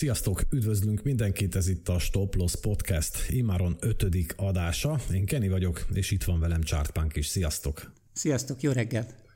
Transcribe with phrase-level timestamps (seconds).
[0.00, 5.00] Sziasztok, üdvözlünk mindenkit, ez itt a Stop Loss Podcast, imáron ötödik adása.
[5.12, 7.26] Én Kenny vagyok, és itt van velem Chartpunk is.
[7.26, 7.92] Sziasztok!
[8.12, 9.29] Sziasztok, jó reggelt!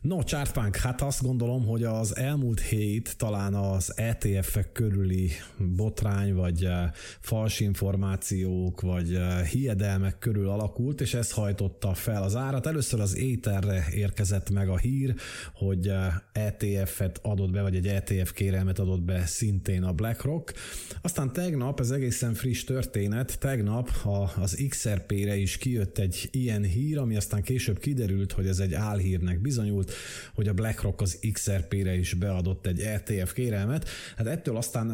[0.00, 5.30] No, Chartpunk, hát azt gondolom, hogy az elmúlt hét talán az ETF-ek körüli
[5.76, 6.90] botrány, vagy eh,
[7.20, 12.66] fals információk, vagy eh, hiedelmek körül alakult, és ez hajtotta fel az árat.
[12.66, 15.14] Először az éterre érkezett meg a hír,
[15.54, 15.92] hogy
[16.32, 20.54] ETF-et eh, e adott be, vagy egy ETF kérelmet adott be szintén a BlackRock.
[21.02, 23.90] Aztán tegnap, ez egészen friss történet, tegnap
[24.36, 29.40] az XRP-re is kijött egy ilyen hír, ami aztán később kiderült, hogy ez egy álhírnek
[29.40, 29.85] bizonyult,
[30.34, 33.88] hogy a BlackRock az XRP-re is beadott egy ETF kérelmet.
[34.16, 34.90] Hát ettől aztán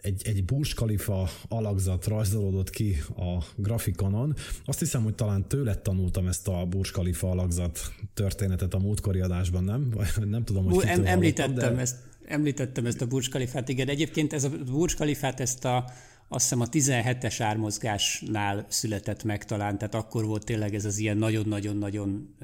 [0.00, 4.34] egy, egy Burj Khalifa alakzat rajzolódott ki a grafikonon.
[4.64, 7.80] Azt hiszem, hogy talán tőle tanultam ezt a Burj Khalifa alakzat
[8.14, 9.94] történetet a múltkori adásban, nem?
[10.24, 11.80] Nem tudom, hogy em, említettem, de...
[11.80, 11.96] ezt,
[12.26, 13.88] említettem ezt a Burj Khalifát, igen.
[13.88, 15.84] Egyébként ez a Burj Khalifát ezt a
[16.28, 21.16] azt hiszem a 17-es ármozgásnál született meg talán, tehát akkor volt tényleg ez az ilyen
[21.16, 22.36] nagyon-nagyon-nagyon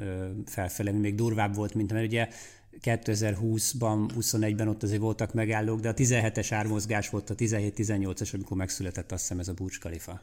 [0.47, 2.29] felfele, még durvább volt, mint mert ugye
[2.81, 9.13] 2020-ban, 21-ben ott azért voltak megállók, de a 17-es ármozgás volt a 17-18-es, amikor megszületett
[9.13, 10.21] azt hiszem ez a Burj Khalifa.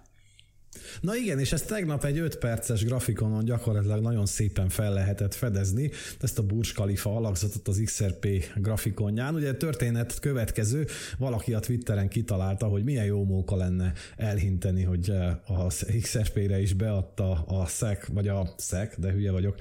[1.02, 5.92] Na igen, és ezt tegnap egy 5 perces grafikonon gyakorlatilag nagyon szépen fel lehetett fedezni,
[6.20, 9.36] ezt a Burj Khalifa alakzatot az XRP grafikonján.
[9.36, 15.62] Ugye történet következő, valaki a Twitteren kitalálta, hogy milyen jó móka lenne elhinteni, hogy eh,
[15.62, 19.56] az XRP-re is beadta a SEC, vagy a SEC, de hülye vagyok.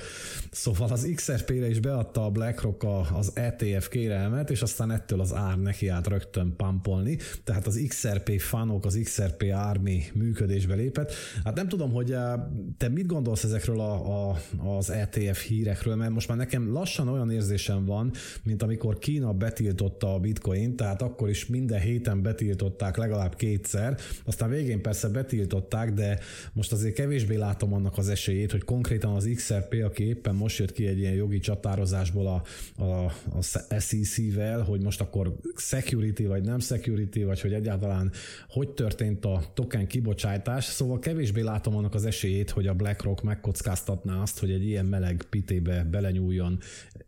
[0.50, 2.84] Szóval az XRP-re is beadta a BlackRock
[3.14, 7.18] az ETF kérelmet, és aztán ettől az ár neki át rögtön pampolni.
[7.44, 11.12] Tehát az XRP fanok, az XRP Army működésbe lépett.
[11.44, 12.32] Hát nem tudom, hogy eh,
[12.76, 14.38] te mit gondolsz ezekről a, a,
[14.76, 20.14] az ETF hírekről, mert most már nekem lassan olyan érzésem van, mint amikor Kína betiltotta
[20.14, 26.18] a bitcoin, tehát akkor is minden héten betiltották legalább kétszer, aztán végén persze betiltották, de
[26.52, 30.72] most azért kevésbé látom annak az esélyét, hogy konkrétan az XRP, aki éppen most jött
[30.72, 32.42] ki egy ilyen jogi csatározásból a,
[32.82, 33.42] a, a
[33.78, 38.12] SEC-vel, hogy most akkor security vagy nem security, vagy hogy egyáltalán
[38.48, 44.20] hogy történt a token kibocsátás, szóval kevésbé látom annak az esélyét, hogy a BlackRock megkockáztatná
[44.22, 46.58] azt, hogy egy ilyen meleg pitébe belenyúljon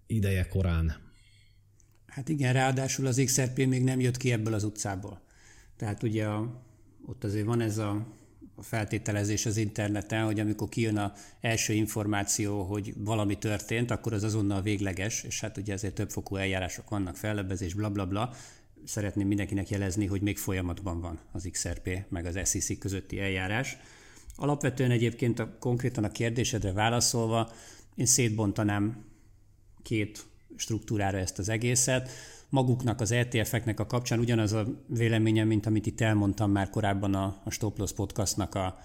[0.06, 0.96] ideje korán.
[2.06, 5.20] Hát igen, ráadásul az XRP még nem jött ki ebből az utcából.
[5.76, 6.62] Tehát ugye a,
[7.06, 8.06] ott azért van ez a,
[8.62, 14.62] feltételezés az interneten, hogy amikor kijön a első információ, hogy valami történt, akkor az azonnal
[14.62, 18.32] végleges, és hát ugye ezért többfokú eljárások vannak, fellebezés, bla bla bla,
[18.84, 23.76] szeretném mindenkinek jelezni, hogy még folyamatban van az XRP meg az SEC közötti eljárás.
[24.36, 27.52] Alapvetően egyébként a, konkrétan a kérdésedre válaszolva,
[27.94, 29.04] én szétbontanám
[29.82, 30.26] két
[30.56, 32.10] struktúrára ezt az egészet.
[32.48, 37.40] Maguknak az ETF-eknek a kapcsán ugyanaz a véleményem, mint amit itt elmondtam már korábban a,
[37.44, 38.78] a Stop Loss podcastnak a,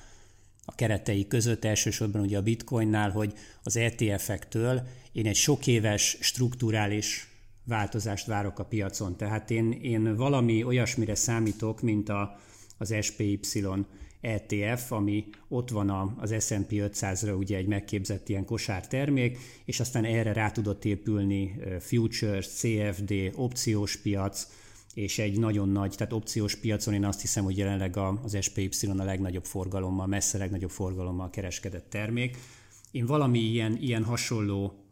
[0.66, 3.34] a keretei között, elsősorban ugye a bitcoinnál, hogy
[3.64, 7.35] az ETF-ektől én egy sok éves strukturális
[7.66, 9.18] változást várok a piacon.
[9.18, 12.40] Tehát én, én valami olyasmire számítok, mint a,
[12.78, 13.40] az SPY
[14.22, 20.34] ETF, ami ott van az S&P 500-ra ugye egy megképzett ilyen kosártermék, és aztán erre
[20.34, 24.48] rá tudott épülni futures, CFD, opciós piac,
[24.94, 29.04] és egy nagyon nagy, tehát opciós piacon én azt hiszem, hogy jelenleg az SPY a
[29.04, 32.38] legnagyobb forgalommal, messze legnagyobb forgalommal kereskedett termék.
[32.92, 34.85] Én valami ilyen, ilyen hasonló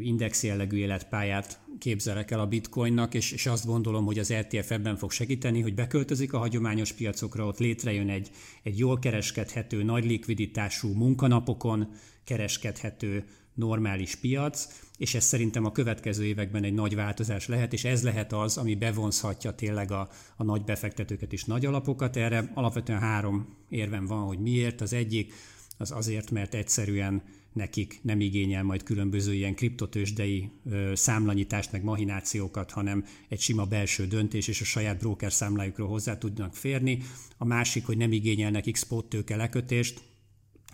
[0.00, 4.96] index jellegű életpályát képzelek el a bitcoinnak, és, és azt gondolom, hogy az ETF ebben
[4.96, 8.30] fog segíteni, hogy beköltözik a hagyományos piacokra, ott létrejön egy,
[8.62, 11.88] egy jól kereskedhető, nagy likviditású munkanapokon
[12.24, 13.24] kereskedhető
[13.54, 18.32] normális piac, és ez szerintem a következő években egy nagy változás lehet, és ez lehet
[18.32, 22.16] az, ami bevonzhatja tényleg a, a nagy befektetőket és nagy alapokat.
[22.16, 24.80] Erre alapvetően három érvem van, hogy miért.
[24.80, 25.32] Az egyik
[25.76, 27.22] az azért, mert egyszerűen
[27.52, 30.50] nekik nem igényel majd különböző ilyen kriptotősdei
[30.92, 36.54] számlanyítást, meg mahinációkat, hanem egy sima belső döntés, és a saját broker számlájukról hozzá tudnak
[36.54, 37.02] férni.
[37.36, 40.00] A másik, hogy nem igényelnek X-spot tőke lekötést,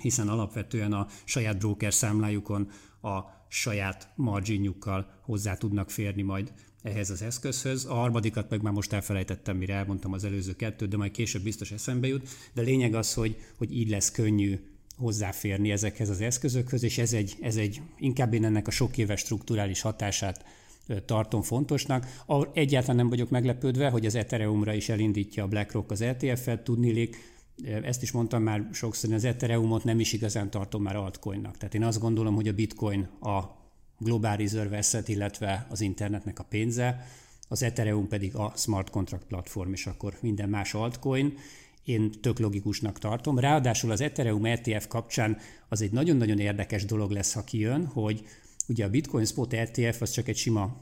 [0.00, 2.70] hiszen alapvetően a saját broker számlájukon
[3.02, 7.84] a saját marginjukkal hozzá tudnak férni majd ehhez az eszközhöz.
[7.84, 11.72] A harmadikat meg már most elfelejtettem, mire elmondtam az előző kettőt, de majd később biztos
[11.72, 12.28] eszembe jut.
[12.52, 14.58] De lényeg az, hogy, hogy így lesz könnyű
[14.96, 19.20] hozzáférni ezekhez az eszközökhöz, és ez egy, ez egy inkább én ennek a sok éves
[19.20, 20.44] strukturális hatását
[21.04, 22.06] tartom fontosnak.
[22.52, 27.16] Egyáltalán nem vagyok meglepődve, hogy az Ethereumra is elindítja a BlackRock az ETF-et, tudnilik,
[27.82, 31.56] ezt is mondtam már sokszor, az Ethereumot nem is igazán tartom már altcoinnak.
[31.56, 33.40] Tehát én azt gondolom, hogy a bitcoin a
[33.98, 37.06] global reserve asset, illetve az internetnek a pénze,
[37.48, 41.34] az Ethereum pedig a smart contract platform, és akkor minden más altcoin.
[41.84, 43.38] Én tök logikusnak tartom.
[43.38, 45.38] Ráadásul az Ethereum ETF kapcsán
[45.68, 48.24] az egy nagyon-nagyon érdekes dolog lesz, ha kijön, hogy
[48.68, 50.76] ugye a Bitcoin Spot ETF az csak egy sima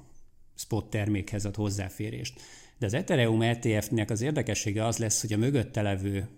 [0.55, 2.41] spot termékhez ad hozzáférést.
[2.79, 6.29] De az Ethereum ETF-nek az érdekessége az lesz, hogy a mögötte levő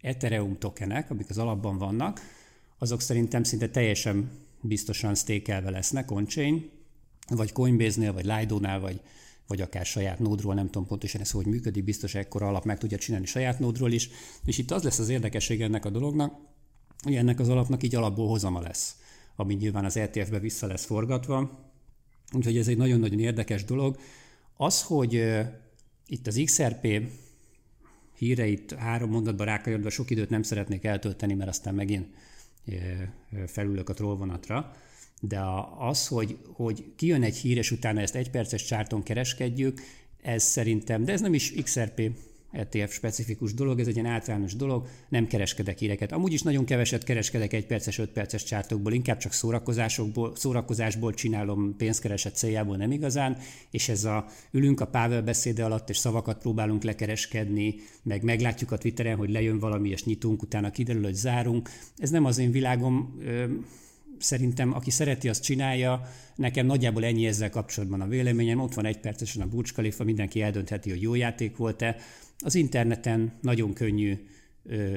[0.00, 2.20] Ethereum tokenek, amik az alapban vannak,
[2.78, 4.30] azok szerintem szinte teljesen
[4.60, 6.70] biztosan stékelve lesznek on-chain,
[7.28, 9.00] vagy Coinbase-nél, vagy Lido-nál, vagy,
[9.52, 12.98] vagy akár saját nódról, nem tudom pontosan ez hogy működik, biztos ekkora alap meg tudja
[12.98, 14.10] csinálni saját nódról is.
[14.44, 16.34] És itt az lesz az érdekesség ennek a dolognak,
[17.02, 18.96] hogy ennek az alapnak így alapból hozama lesz,
[19.36, 21.70] ami nyilván az ETF-be vissza lesz forgatva.
[22.32, 23.96] Úgyhogy ez egy nagyon-nagyon érdekes dolog.
[24.56, 25.24] Az, hogy
[26.06, 27.02] itt az XRP
[28.16, 32.06] híreit három mondatban rákajodva sok időt nem szeretnék eltölteni, mert aztán megint
[33.46, 34.76] felülök a trollvonatra,
[35.28, 35.40] de
[35.78, 39.80] az, hogy, hogy kijön egy hír, és utána ezt egy perces csárton kereskedjük,
[40.22, 42.10] ez szerintem, de ez nem is XRP
[42.52, 46.12] ETF specifikus dolog, ez egy ilyen általános dolog, nem kereskedek híreket.
[46.12, 51.76] Amúgy is nagyon keveset kereskedek egy perces, öt perces csártokból, inkább csak szórakozásokból, szórakozásból csinálom,
[51.76, 53.36] pénzkereset céljából nem igazán,
[53.70, 58.78] és ez a ülünk a Pável beszéde alatt, és szavakat próbálunk lekereskedni, meg meglátjuk a
[58.78, 61.70] Twitteren, hogy lejön valami, és nyitunk, utána kiderül, hogy zárunk.
[61.96, 63.18] Ez nem az én világom,
[64.22, 66.08] szerintem aki szereti, azt csinálja.
[66.36, 68.60] Nekem nagyjából ennyi ezzel kapcsolatban a véleményem.
[68.60, 71.96] Ott van egy percesen a Khalifa, mindenki eldöntheti, hogy jó játék volt-e.
[72.38, 74.18] Az interneten nagyon könnyű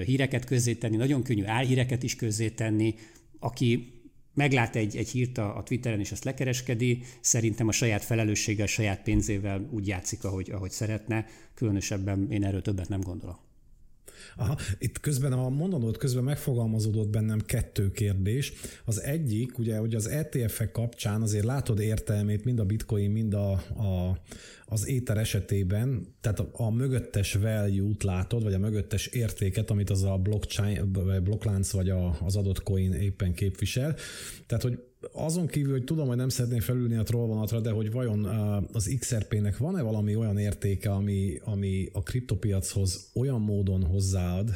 [0.06, 2.96] híreket közzétenni, nagyon könnyű álhíreket is közzétenni.
[3.40, 3.94] Aki
[4.34, 8.70] meglát egy, egy hírt a, a Twitteren és azt lekereskedi, szerintem a saját felelősséggel, a
[8.70, 11.26] saját pénzével úgy játszik, ahogy, ahogy szeretne.
[11.54, 13.45] Különösebben én erről többet nem gondolok.
[14.36, 18.54] Aha, itt közben a mondanót közben megfogalmazódott bennem kettő kérdés.
[18.86, 23.52] Az egyik, ugye, hogy az ETF-ek kapcsán azért látod értelmét mind a bitcoin, mind a,
[23.52, 24.20] a,
[24.66, 30.04] az éter esetében, tehát a, a mögöttes value-t látod, vagy a mögöttes értéket, amit az
[30.04, 30.92] a blockchain,
[31.24, 33.96] blokklánc, vagy a, az adott coin éppen képvisel.
[34.48, 34.80] Tehát, hogy
[35.14, 38.26] azon kívül, hogy tudom, hogy nem szeretném felülni a trollvonatra, de hogy vajon
[38.72, 44.50] az XRP-nek van-e valami olyan értéke, ami, ami a kriptopiachoz olyan módon hozzáad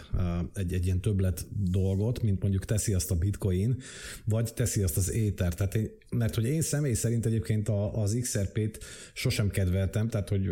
[0.53, 3.77] egy, egy ilyen többlet dolgot, mint mondjuk teszi azt a bitcoin,
[4.25, 5.53] vagy teszi azt az éter.
[5.53, 10.49] Tehát én, mert hogy én személy szerint egyébként az XRP-t sosem kedveltem, tehát hogy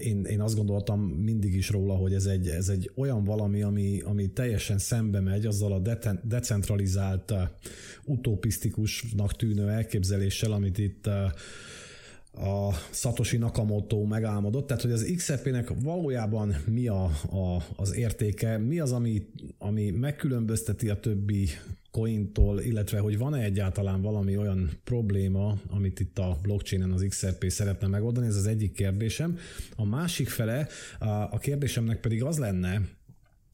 [0.00, 4.00] én, én azt gondoltam mindig is róla, hogy ez egy, ez egy olyan valami, ami,
[4.00, 5.82] ami teljesen szembe megy azzal a
[6.22, 7.34] decentralizált,
[9.12, 11.06] utopisztikusnak tűnő elképzeléssel, amit itt
[12.32, 18.78] a Satoshi Nakamoto megálmodott, tehát hogy az XRP-nek valójában mi a, a, az értéke, mi
[18.80, 19.26] az, ami,
[19.58, 21.48] ami megkülönbözteti a többi
[21.90, 27.86] cointól, illetve hogy van-e egyáltalán valami olyan probléma, amit itt a blockchainen az XRP szeretne
[27.86, 29.38] megoldani, ez az egyik kérdésem.
[29.76, 30.68] A másik fele,
[31.30, 32.80] a kérdésemnek pedig az lenne,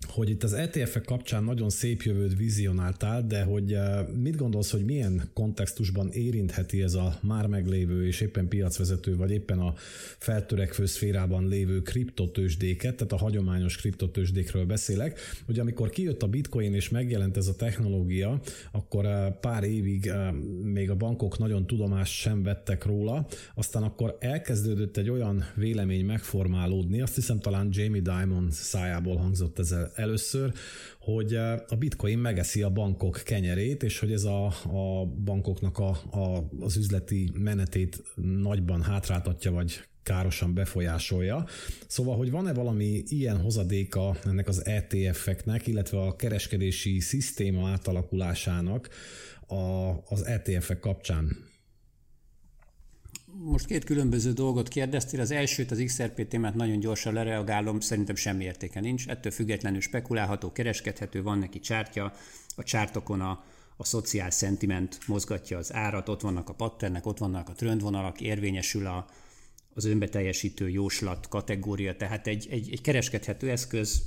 [0.09, 4.85] hogy itt az ETF-ek kapcsán nagyon szép jövőt vizionáltál, de hogy eh, mit gondolsz, hogy
[4.85, 9.75] milyen kontextusban érintheti ez a már meglévő és éppen piacvezető, vagy éppen a
[10.19, 16.89] feltörekvő szférában lévő kriptotősdéket, tehát a hagyományos kriptotősdékről beszélek, hogy amikor kijött a bitcoin és
[16.89, 18.41] megjelent ez a technológia,
[18.73, 24.17] akkor eh, pár évig eh, még a bankok nagyon tudomást sem vettek róla, aztán akkor
[24.21, 30.53] elkezdődött egy olyan vélemény megformálódni, azt hiszem talán Jamie Dimon szájából hangzott ez először,
[31.01, 35.89] hogy eh, a bitcoin megeszi a bankok kenyerét, és hogy ez a, a bankoknak a,
[36.11, 41.47] a, az üzleti menetét nagyban hátráltatja, vagy károsan befolyásolja.
[41.87, 48.89] Szóval, hogy van-e valami ilyen hozadéka ennek az ETF-eknek, illetve a kereskedési szisztéma átalakulásának
[49.47, 51.53] a, az ETF-ek kapcsán?
[53.39, 55.21] Most két különböző dolgot kérdeztél.
[55.21, 59.09] Az elsőt, az XRP témát nagyon gyorsan lereagálom, szerintem semmi értéke nincs.
[59.09, 62.13] Ettől függetlenül spekulálható, kereskedhető, van neki csártya.
[62.57, 63.45] A csártokon a,
[63.77, 68.87] a szociál szentiment mozgatja az árat, ott vannak a patternek, ott vannak a trendvonalak, érvényesül
[68.87, 69.07] a,
[69.75, 74.03] az önbeteljesítő jóslat kategória, tehát egy, egy, egy kereskedhető eszköz,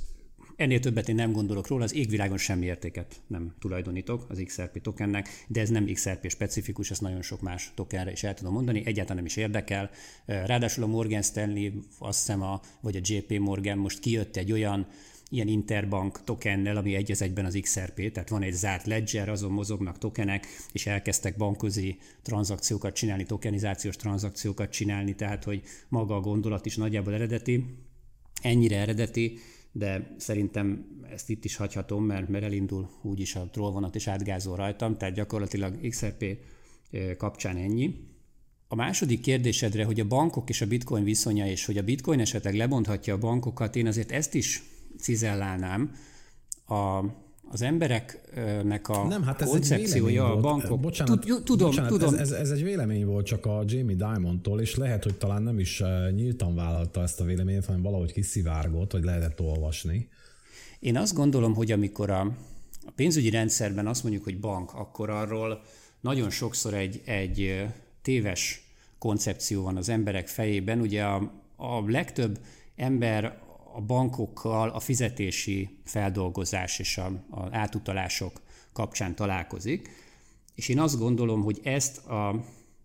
[0.58, 5.28] Ennél többet én nem gondolok róla, az égvilágon semmi értéket nem tulajdonítok az XRP tokennek,
[5.48, 9.16] de ez nem XRP specifikus, ezt nagyon sok más tokenre is el tudom mondani, egyáltalán
[9.16, 9.90] nem is érdekel.
[10.26, 14.86] Ráadásul a Morgan Stanley, azt hiszem, a, vagy a JP Morgan most kijött egy olyan
[15.30, 19.52] ilyen interbank tokennel, ami egy az egyben az XRP, tehát van egy zárt ledger, azon
[19.52, 26.66] mozognak tokenek, és elkezdtek bankközi tranzakciókat csinálni, tokenizációs tranzakciókat csinálni, tehát hogy maga a gondolat
[26.66, 27.64] is nagyjából eredeti,
[28.42, 29.38] ennyire eredeti,
[29.78, 34.96] de szerintem ezt itt is hagyhatom, mert, mert elindul úgyis a trollvonat és átgázol rajtam,
[34.96, 36.24] tehát gyakorlatilag XRP
[37.16, 37.94] kapcsán ennyi.
[38.68, 42.54] A második kérdésedre, hogy a bankok és a bitcoin viszonya, és hogy a bitcoin esetleg
[42.54, 44.62] lebonthatja a bankokat, én azért ezt is
[44.98, 45.94] cizellálnám.
[46.66, 47.04] A,
[47.50, 50.80] az embereknek a nem, hát ez koncepciója a bankok...
[50.80, 52.14] Bocsánat, Tud, tudom, bocsánat tudom.
[52.14, 55.58] Ez, ez, ez egy vélemény volt csak a Jamie Diamondtól, és lehet, hogy talán nem
[55.58, 60.08] is eh, nyíltan vállalta ezt a véleményet, hanem valahogy kiszivárgott, vagy lehetett olvasni.
[60.78, 62.20] Én azt gondolom, hogy amikor a,
[62.86, 65.62] a pénzügyi rendszerben azt mondjuk, hogy bank, akkor arról
[66.00, 68.62] nagyon sokszor egy, egy eh, téves
[68.98, 70.80] koncepció van az emberek fejében.
[70.80, 72.38] Ugye a, a legtöbb
[72.76, 73.38] ember
[73.78, 78.40] a bankokkal a fizetési feldolgozás és az átutalások
[78.72, 79.90] kapcsán találkozik,
[80.54, 82.44] és én azt gondolom, hogy ezt a,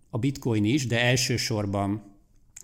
[0.09, 2.03] a bitcoin is, de elsősorban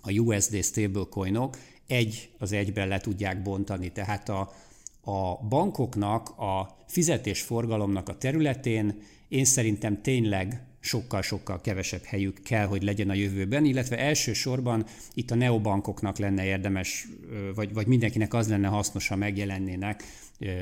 [0.02, 1.56] a USD stablecoinok
[1.86, 3.92] egy az egyben le tudják bontani.
[3.92, 4.52] Tehát a,
[5.00, 13.10] a bankoknak a fizetésforgalomnak a területén én szerintem tényleg sokkal-sokkal kevesebb helyük kell, hogy legyen
[13.10, 17.08] a jövőben, illetve elsősorban itt a neobankoknak lenne érdemes,
[17.54, 20.02] vagy, vagy mindenkinek az lenne hasznos, ha megjelennének,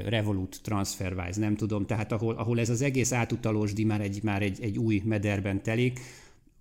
[0.07, 4.43] Revolut, TransferWise, nem tudom, tehát ahol, ahol ez az egész átutalós di már egy, már
[4.43, 6.01] egy, egy új mederben telik,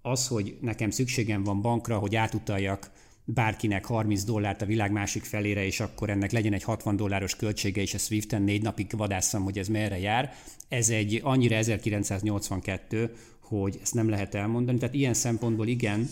[0.02, 2.92] az, hogy nekem szükségem van bankra, hogy átutaljak
[3.30, 7.82] bárkinek 30 dollárt a világ másik felére, és akkor ennek legyen egy 60 dolláros költsége,
[7.82, 10.34] és a Swiften négy napig vadászom, hogy ez merre jár.
[10.68, 13.16] Ez egy annyira 1982,
[13.48, 14.78] hogy ezt nem lehet elmondani.
[14.78, 16.10] Tehát ilyen szempontból igen,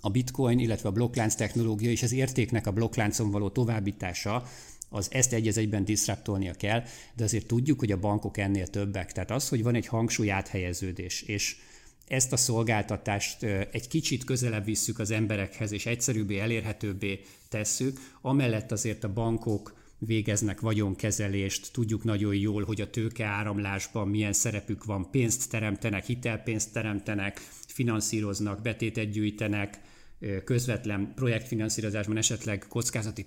[0.00, 4.46] a bitcoin, illetve a blokklánc technológia és az értéknek a blokkláncon való továbbítása
[4.88, 6.82] az ezt egy az egyben diszraptolnia kell,
[7.14, 9.12] de azért tudjuk, hogy a bankok ennél többek.
[9.12, 11.56] Tehát az, hogy van egy hangsúly áthelyeződés, és
[12.08, 19.04] ezt a szolgáltatást egy kicsit közelebb visszük az emberekhez, és egyszerűbbé, elérhetőbbé tesszük, amellett azért
[19.04, 26.04] a bankok végeznek vagyonkezelést, tudjuk nagyon jól, hogy a tőkeáramlásban milyen szerepük van, pénzt teremtenek,
[26.04, 29.80] hitelpénzt teremtenek, finanszíroznak, betétet gyűjtenek,
[30.44, 33.26] közvetlen projektfinanszírozásban esetleg kockázati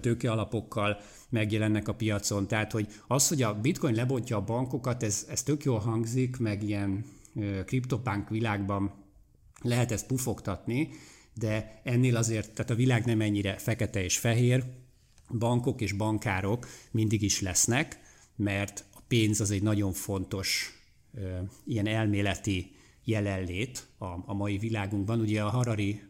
[0.00, 2.46] tőkealapokkal megjelennek a piacon.
[2.46, 6.62] Tehát, hogy az, hogy a bitcoin lebontja a bankokat, ez, ez tök jól hangzik, meg
[6.62, 7.04] ilyen
[7.64, 8.94] kriptopánk világban
[9.62, 10.88] lehet ezt pufogtatni,
[11.34, 14.64] de ennél azért, tehát a világ nem ennyire fekete és fehér,
[15.38, 18.00] bankok és bankárok mindig is lesznek,
[18.36, 20.74] mert a pénz az egy nagyon fontos
[21.66, 22.70] ilyen elméleti
[23.04, 25.20] jelenlét a, a mai világunkban.
[25.20, 26.00] Ugye a Harari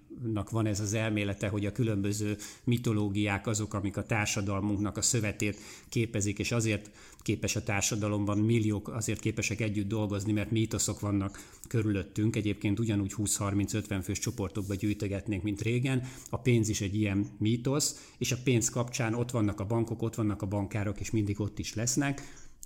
[0.51, 5.59] van ez az elmélete, hogy a különböző mitológiák azok, amik a társadalmunknak a szövetét
[5.89, 6.91] képezik, és azért
[7.31, 12.37] képes a társadalomban milliók azért képesek együtt dolgozni, mert mítoszok vannak körülöttünk.
[12.37, 16.03] Egyébként ugyanúgy 20-30-50 fős csoportokba gyűjtögetnénk, mint régen.
[16.31, 20.15] A pénz is egy ilyen mítosz, és a pénz kapcsán ott vannak a bankok, ott
[20.15, 22.23] vannak a bankárok, és mindig ott is lesznek.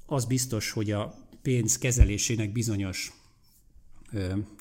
[0.07, 3.13] Az biztos, hogy a pénz kezelésének bizonyos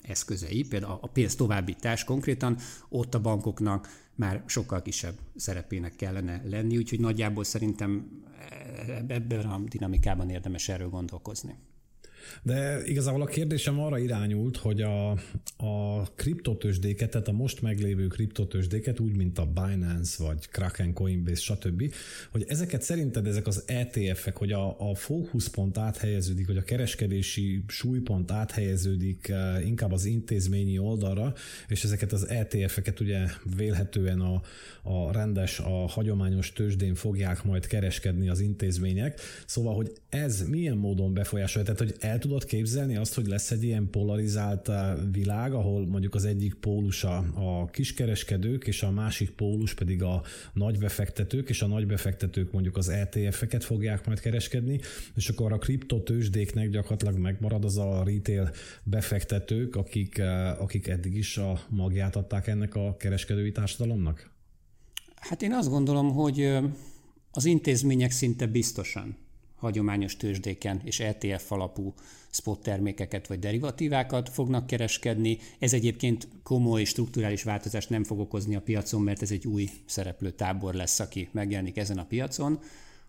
[0.02, 2.58] eszközei, például a pénz továbbítás konkrétan,
[2.88, 8.22] ott a bankoknak már sokkal kisebb szerepének kellene lenni, úgyhogy nagyjából szerintem
[8.88, 11.54] e, ebben a dinamikában érdemes erről gondolkozni.
[12.42, 15.10] De igazából a kérdésem arra irányult, hogy a,
[15.56, 21.94] a kriptotősdéket, tehát a most meglévő kriptotősdéket, úgy, mint a Binance, vagy Kraken, Coinbase, stb.,
[22.30, 28.30] hogy ezeket szerinted ezek az ETF-ek, hogy a, a fókuszpont áthelyeződik, hogy a kereskedési súlypont
[28.30, 31.34] áthelyeződik eh, inkább az intézményi oldalra,
[31.68, 33.26] és ezeket az ETF-eket ugye
[33.56, 34.42] vélhetően a,
[34.82, 39.20] a rendes, a hagyományos tőzsdén fogják majd kereskedni az intézmények.
[39.46, 43.62] Szóval, hogy ez milyen módon befolyásolja, tehát hogy el tudod képzelni azt, hogy lesz egy
[43.62, 49.30] ilyen polarizált eh, világ, ahol mondjuk az egyik pólus a, a kiskereskedők, és a másik
[49.30, 54.80] pólus pedig a nagybefektetők, és a nagybefektetők mondjuk az ETF-eket fogják majd kereskedni,
[55.14, 58.50] és akkor a kriptotősdéknek gyakorlatilag megmarad az a retail
[58.82, 64.30] befektetők, akik, eh, akik eddig is a magját adták ennek a kereskedői társadalomnak?
[65.14, 66.64] Hát én azt gondolom, hogy eh,
[67.30, 69.23] az intézmények szinte biztosan
[69.64, 71.94] hagyományos tőzsdéken és ETF alapú
[72.30, 75.38] spot termékeket vagy derivatívákat fognak kereskedni.
[75.58, 80.30] Ez egyébként komoly strukturális változást nem fog okozni a piacon, mert ez egy új szereplő
[80.30, 82.60] tábor lesz, aki megjelenik ezen a piacon.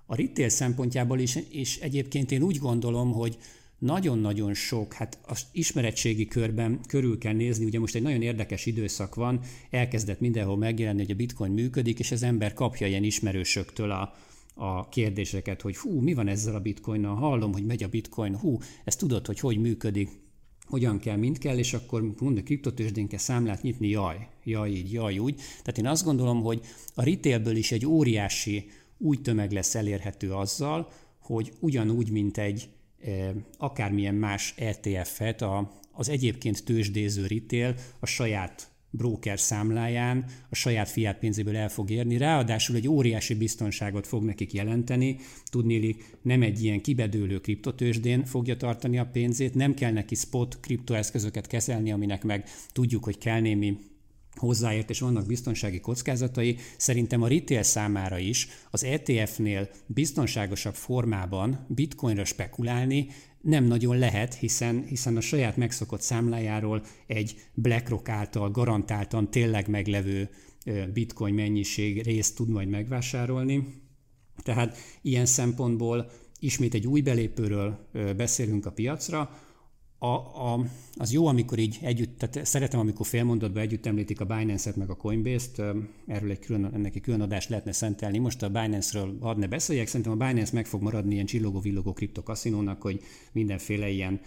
[0.06, 3.38] A retail szempontjából is, és egyébként én úgy gondolom, hogy
[3.80, 9.16] nagyon-nagyon sok, hát az ismeretségi körben körül kell nézni, ugye most egy nagyon érdekes időszak
[9.16, 14.16] van, elkezdett mindenhol megjelenni, hogy a bitcoin működik, és az ember kapja ilyen ismerősöktől a,
[14.56, 18.58] a kérdéseket, hogy hú, mi van ezzel a bitcoinnal, hallom, hogy megy a bitcoin, hú,
[18.84, 20.10] ezt tudod, hogy hogy működik,
[20.66, 25.18] hogyan kell, mint kell, és akkor mondja, kriptotősdén kell számlát nyitni, jaj, jaj így, jaj
[25.18, 25.36] úgy.
[25.36, 26.62] Tehát én azt gondolom, hogy
[26.94, 32.70] a retailből is egy óriási új tömeg lesz elérhető azzal, hogy ugyanúgy, mint egy
[33.02, 40.90] e, akármilyen más ETF-et a, az egyébként tőzsdéző retail a saját broker számláján a saját
[40.90, 46.64] fiát pénzéből el fog érni, ráadásul egy óriási biztonságot fog nekik jelenteni, tudnéli nem egy
[46.64, 52.50] ilyen kibedőlő kriptotősdén fogja tartani a pénzét, nem kell neki spot kriptoeszközöket kezelni, aminek meg
[52.72, 53.78] tudjuk, hogy kell némi
[54.36, 56.58] hozzáért, és vannak biztonsági kockázatai.
[56.78, 63.08] Szerintem a retail számára is az ETF-nél biztonságosabb formában bitcoinra spekulálni
[63.46, 70.30] nem nagyon lehet, hiszen, hiszen a saját megszokott számlájáról egy BlackRock által garantáltan tényleg meglevő
[70.94, 73.82] bitcoin mennyiség részt tud majd megvásárolni.
[74.44, 79.40] Tehát ilyen szempontból ismét egy új belépőről beszélünk a piacra,
[80.06, 80.66] a, a,
[80.98, 84.96] az jó, amikor így együtt, tehát szeretem, amikor félmondatban együtt említik a Binance-et meg a
[84.96, 85.62] Coinbase-t,
[86.08, 88.18] erről egy külön, ennek egy külön adást lehetne szentelni.
[88.18, 92.82] Most a Binance-ről hadd ne beszéljek, szerintem a Binance meg fog maradni ilyen csillogó-villogó kriptokaszinónak,
[92.82, 94.20] hogy mindenféle ilyen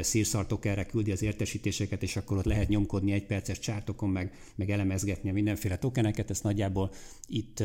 [0.00, 4.70] szírszartok erre küldi az értesítéseket, és akkor ott lehet nyomkodni egy perces csártokon, meg, meg
[4.70, 6.90] elemezgetni a mindenféle tokeneket, ezt nagyjából
[7.26, 7.62] itt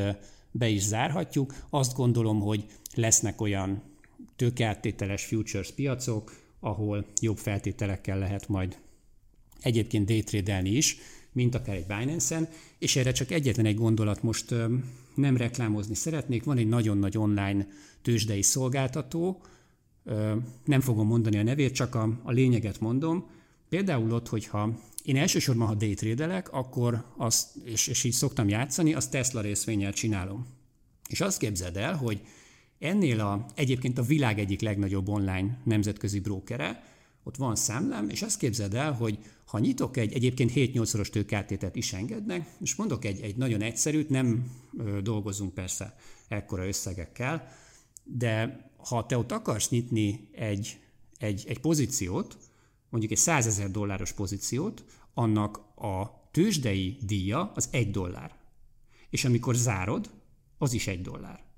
[0.52, 1.56] be is zárhatjuk.
[1.70, 3.82] Azt gondolom, hogy lesznek olyan
[4.36, 8.78] tőkeáttételes futures piacok, ahol jobb feltételekkel lehet majd
[9.62, 10.98] egyébként daytradelni is,
[11.32, 12.48] mint akár egy Binance-en,
[12.80, 14.56] és erre csak egyetlen egy gondolat most
[15.16, 16.44] nem reklámozni szeretnék.
[16.44, 17.68] Van egy nagyon nagy online
[18.01, 19.42] tőzsdei szolgáltató,
[20.66, 23.30] nem fogom mondani a nevét, csak a, a lényeget mondom.
[23.70, 29.12] Például ott, hogyha én elsősorban, ha daytradelek, akkor azt, és, és így szoktam játszani, azt
[29.12, 30.48] Tesla részvényel csinálom.
[31.10, 32.22] És azt képzeld el, hogy
[32.80, 36.84] Ennél a, egyébként a világ egyik legnagyobb online nemzetközi brókere,
[37.24, 41.94] ott van számlám, és azt képzeld el, hogy ha nyitok egy, egyébként 7-8-szoros tőkártétet is
[41.94, 44.52] engednek, és mondok egy, egy nagyon egyszerűt, nem
[45.04, 45.96] dolgozunk persze
[46.28, 47.48] ekkora összegekkel,
[48.04, 50.80] de ha te ott akarsz nyitni egy,
[51.18, 52.38] egy, egy pozíciót,
[52.90, 58.36] mondjuk egy 100 ezer dolláros pozíciót, annak a tőzsdei díja az egy dollár.
[59.10, 60.10] És amikor zárod,
[60.58, 61.49] az is egy dollár.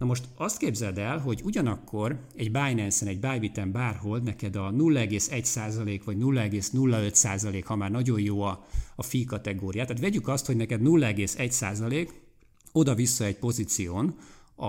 [0.00, 6.00] Na most azt képzeld el, hogy ugyanakkor egy Binance-en, egy Bybit-en bárhol neked a 0,1%
[6.04, 9.84] vagy 0,05% ha már nagyon jó a, a fi kategória.
[9.84, 12.08] Tehát vegyük azt, hogy neked 0,1%
[12.72, 14.16] oda-vissza egy pozíción
[14.56, 14.66] a,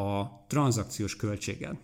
[0.00, 1.78] a tranzakciós költséggel.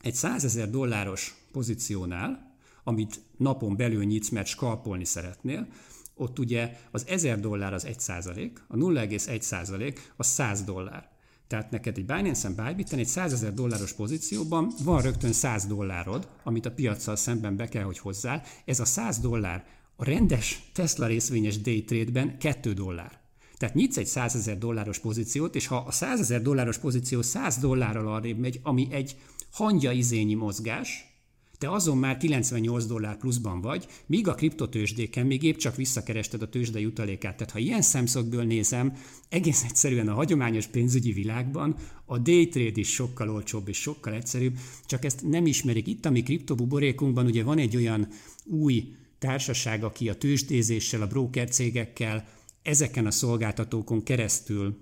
[0.00, 5.68] Egy 100 ezer dolláros pozíciónál, amit napon belül nyitsz, mert skalpolni szeretnél,
[6.14, 11.12] ott ugye az 1000 dollár az 1 százalék, a 0,1 százalék az 100 dollár.
[11.46, 16.66] Tehát neked egy Binance-en, Bybit-en egy 100 ezer dolláros pozícióban van rögtön 100 dollárod, amit
[16.66, 18.42] a piacsal szemben be kell, hogy hozzál.
[18.64, 19.64] Ez a 100 dollár
[19.96, 23.20] a rendes Tesla részvényes day trade-ben 2 dollár.
[23.56, 27.56] Tehát nyitsz egy 100 ezer dolláros pozíciót, és ha a 100 ezer dolláros pozíció 100
[27.56, 29.16] dollárral arrébb megy, ami egy
[29.52, 31.13] hangya izényi mozgás,
[31.58, 36.48] te azon már 98 dollár pluszban vagy, míg a kriptotősdéken még épp csak visszakerested a
[36.48, 37.36] tőzsde jutalékát.
[37.36, 38.92] Tehát ha ilyen szemszögből nézem,
[39.28, 44.58] egész egyszerűen a hagyományos pénzügyi világban a day trade is sokkal olcsóbb és sokkal egyszerűbb,
[44.86, 45.86] csak ezt nem ismerik.
[45.86, 48.08] Itt a mi kriptobuborékunkban ugye van egy olyan
[48.44, 52.28] új társaság, aki a tőzsdézéssel, a broker cégekkel
[52.62, 54.76] ezeken a szolgáltatókon keresztül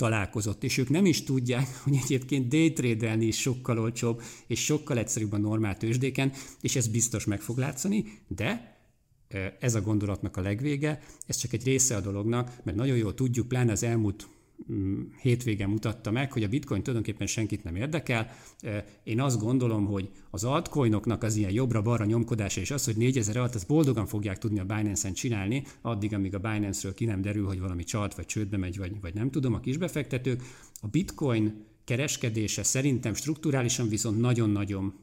[0.00, 5.32] találkozott, és ők nem is tudják, hogy egyébként daytradelni is sokkal olcsóbb, és sokkal egyszerűbb
[5.32, 8.78] a normál tőzsdéken, és ez biztos meg fog látszani, de
[9.60, 13.48] ez a gondolatnak a legvége, ez csak egy része a dolognak, mert nagyon jól tudjuk,
[13.48, 14.28] pláne az elmúlt
[15.20, 18.30] hétvége mutatta meg, hogy a bitcoin tulajdonképpen senkit nem érdekel.
[19.02, 23.54] Én azt gondolom, hogy az altcoinoknak az ilyen jobbra-balra nyomkodása és az, hogy 4000 alatt,
[23.54, 27.60] azt boldogan fogják tudni a Binance-en csinálni, addig, amíg a Binance-ről ki nem derül, hogy
[27.60, 30.42] valami csalt vagy csődbe megy, vagy, vagy nem tudom, a kisbefektetők.
[30.80, 34.94] A bitcoin kereskedése szerintem strukturálisan viszont nagyon-nagyon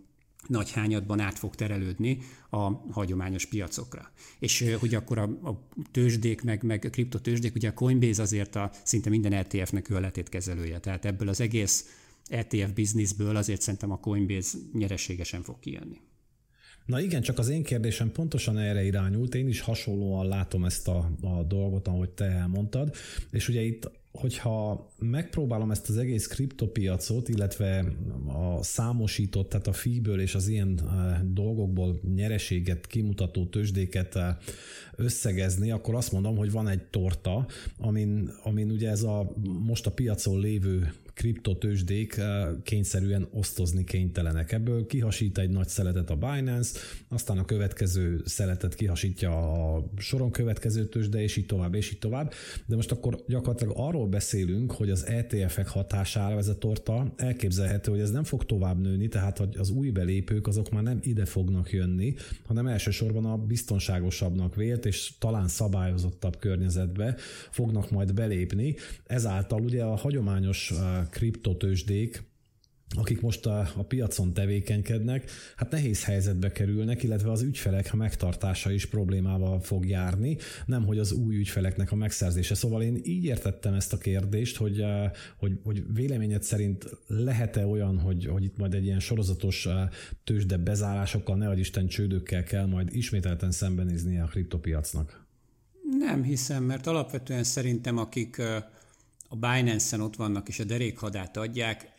[0.50, 4.12] nagy hányadban át fog terelődni a hagyományos piacokra.
[4.40, 8.72] És hogy akkor a, a tőzsdék, meg, meg a kriptotőzsdék, ugye a Coinbase azért a
[8.84, 11.86] szinte minden ETF-nek ő a letétkezelője, tehát ebből az egész
[12.28, 16.00] ETF bizniszből azért szerintem a Coinbase nyereségesen fog kijönni.
[16.86, 21.12] Na igen, csak az én kérdésem pontosan erre irányult, én is hasonlóan látom ezt a,
[21.22, 22.96] a dolgot, ahogy te elmondtad,
[23.32, 27.86] és ugye itt hogyha megpróbálom ezt az egész kriptopiacot, illetve
[28.28, 34.36] a számosított, tehát a fee és az ilyen eh, dolgokból nyereséget kimutató tőzsdéket eh,
[34.96, 37.46] összegezni, akkor azt mondom, hogy van egy torta,
[37.80, 42.22] amin, amin ugye ez a most a piacon lévő kriptotősdék
[42.64, 44.52] kényszerűen osztozni kénytelenek.
[44.52, 50.86] Ebből kihasít egy nagy szeletet a Binance, aztán a következő szeletet kihasítja a soron következő
[50.86, 52.34] tőzsde, és így tovább, és így tovább.
[52.66, 58.00] De most akkor gyakorlatilag arról beszélünk, hogy az ETF-ek hatására ez a torta elképzelhető, hogy
[58.00, 61.72] ez nem fog tovább nőni, tehát hogy az új belépők azok már nem ide fognak
[61.72, 62.14] jönni,
[62.46, 67.16] hanem elsősorban a biztonságosabbnak vélt és talán szabályozottabb környezetbe
[67.52, 68.76] fognak majd belépni.
[69.06, 70.74] Ezáltal ugye a hagyományos
[71.10, 72.24] kriptotősdék,
[72.96, 78.86] akik most a, a piacon tevékenykednek, hát nehéz helyzetbe kerülnek, illetve az ügyfelek megtartása is
[78.86, 82.56] problémával fog járni, nem hogy az új ügyfeleknek a megszerzése.
[82.56, 84.84] Szóval én így értettem ezt a kérdést, hogy,
[85.38, 89.68] hogy, hogy véleményed szerint lehet-e olyan, hogy, hogy itt majd egy ilyen sorozatos
[90.24, 95.26] tőzsde bezárásokkal, ne Isten csődökkel kell majd ismételten szembenézni a kriptopiacnak?
[96.00, 98.42] Nem hiszem, mert alapvetően szerintem akik
[99.28, 101.96] a Binance-en ott vannak és a derékhadát adják,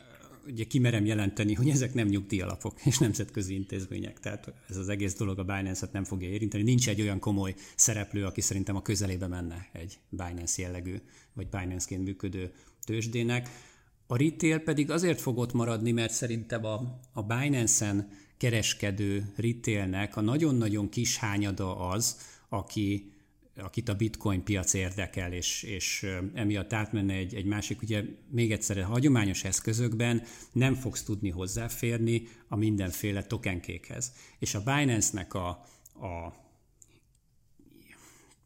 [0.46, 5.38] ugye kimerem jelenteni, hogy ezek nem nyugdíjalapok és nemzetközi intézmények, tehát ez az egész dolog
[5.38, 6.62] a Binance-et nem fogja érinteni.
[6.62, 10.96] Nincs egy olyan komoly szereplő, aki szerintem a közelébe menne egy Binance jellegű,
[11.32, 12.52] vagy Binance-ként működő
[12.84, 13.48] tőzsdének.
[14.06, 20.20] A retail pedig azért fog ott maradni, mert szerintem a, a Binance-en kereskedő retailnek a
[20.20, 22.16] nagyon-nagyon kis hányada az,
[22.48, 23.12] aki
[23.58, 28.78] akit a bitcoin piac érdekel, és, és emiatt átmenne egy, egy másik, ugye még egyszer
[28.78, 34.12] a hagyományos eszközökben nem fogsz tudni hozzáférni a mindenféle tokenkékhez.
[34.38, 35.48] És a Binance-nek a,
[35.94, 36.34] a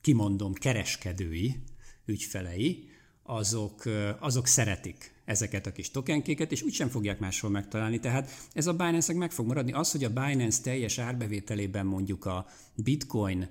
[0.00, 1.62] kimondom, kereskedői,
[2.04, 2.90] ügyfelei,
[3.22, 3.82] azok,
[4.18, 8.00] azok szeretik ezeket a kis tokenkéket, és úgysem fogják máshol megtalálni.
[8.00, 9.72] Tehát ez a Binance-nek meg fog maradni.
[9.72, 13.48] Az, hogy a Binance teljes árbevételében mondjuk a bitcoin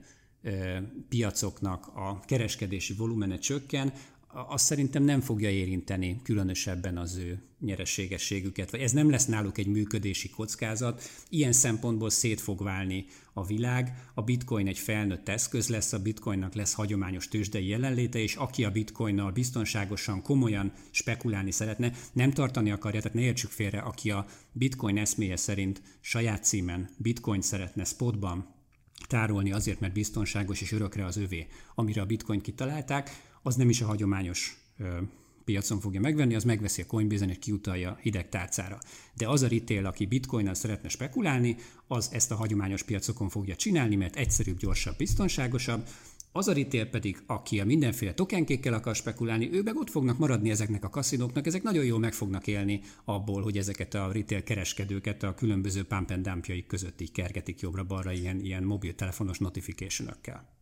[1.10, 3.94] piacoknak a kereskedési volumene csökken,
[4.34, 9.68] azt szerintem nem fogja érinteni különösebben az ő nyereségességüket, vagy ez nem lesz náluk egy
[9.68, 11.04] működési kockázat.
[11.30, 14.10] Ilyen szempontból szét fog válni a világ.
[14.14, 18.72] A bitcoin egy felnőtt eszköz lesz, a bitcoinnak lesz hagyományos tőzsdei jelenléte, és aki a
[18.72, 24.98] bitcoinnal biztonságosan, komolyan spekulálni szeretne, nem tartani akarja, tehát ne értsük félre, aki a bitcoin
[24.98, 28.61] eszméje szerint saját címen bitcoin szeretne spotban
[29.08, 33.10] tárolni azért, mert biztonságos és örökre az övé, amire a bitcoin kitalálták,
[33.42, 34.98] az nem is a hagyományos ö,
[35.44, 38.80] piacon fogja megvenni, az megveszi a Coinbase-en és kiutalja hideg tárcára.
[39.14, 41.56] De az a retail, aki bitcoinnal szeretne spekulálni,
[41.88, 45.88] az ezt a hagyományos piacokon fogja csinálni, mert egyszerűbb, gyorsabb, biztonságosabb,
[46.32, 50.50] az a retail pedig, aki a mindenféle tokenkékkel akar spekulálni, ő meg ott fognak maradni
[50.50, 55.24] ezeknek a kaszinóknak, ezek nagyon jól meg fognak élni abból, hogy ezeket a retail kereskedőket
[55.24, 60.61] a különböző pump and között így kergetik jobbra-balra ilyen, ilyen mobiltelefonos notification-ökkel.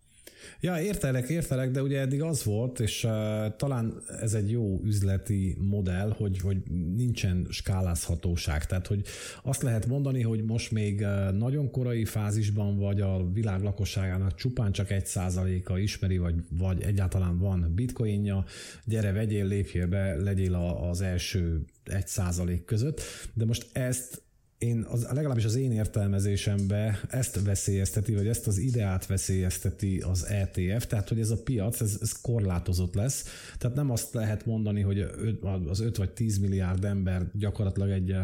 [0.60, 3.12] Ja, értelek, értelek, de ugye eddig az volt, és uh,
[3.58, 6.58] talán ez egy jó üzleti modell, hogy, hogy
[6.96, 8.66] nincsen skálázhatóság.
[8.66, 9.02] Tehát, hogy
[9.44, 11.06] azt lehet mondani, hogy most még
[11.38, 17.38] nagyon korai fázisban vagy a világ lakosságának csupán csak egy százaléka ismeri, vagy, vagy egyáltalán
[17.38, 18.46] van bitcoinja,
[18.86, 20.54] gyere, vegyél, lépjél be, legyél
[20.90, 23.02] az első egy százalék között,
[23.34, 24.22] de most ezt
[24.60, 30.86] én az, legalábbis az én értelmezésembe ezt veszélyezteti, vagy ezt az ideát veszélyezteti az ETF,
[30.88, 33.26] tehát hogy ez a piac, ez, ez korlátozott lesz.
[33.58, 35.06] Tehát nem azt lehet mondani, hogy
[35.68, 38.16] az 5 vagy 10 milliárd ember gyakorlatilag egy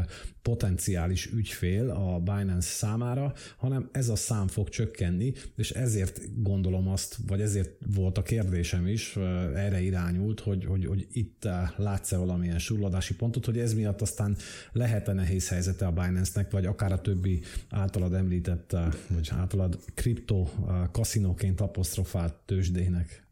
[0.41, 7.17] potenciális ügyfél a Binance számára, hanem ez a szám fog csökkenni, és ezért gondolom azt,
[7.27, 9.15] vagy ezért volt a kérdésem is,
[9.55, 14.35] erre irányult, hogy, hogy, hogy itt látsz-e valamilyen surladási pontot, hogy ez miatt aztán
[14.71, 15.91] lehet-e nehéz helyzete a
[16.25, 18.75] Binance-nek, vagy akár a többi általad említett,
[19.07, 20.47] vagy általad kripto
[20.91, 23.23] kaszinóként apostrofált tőzsdének.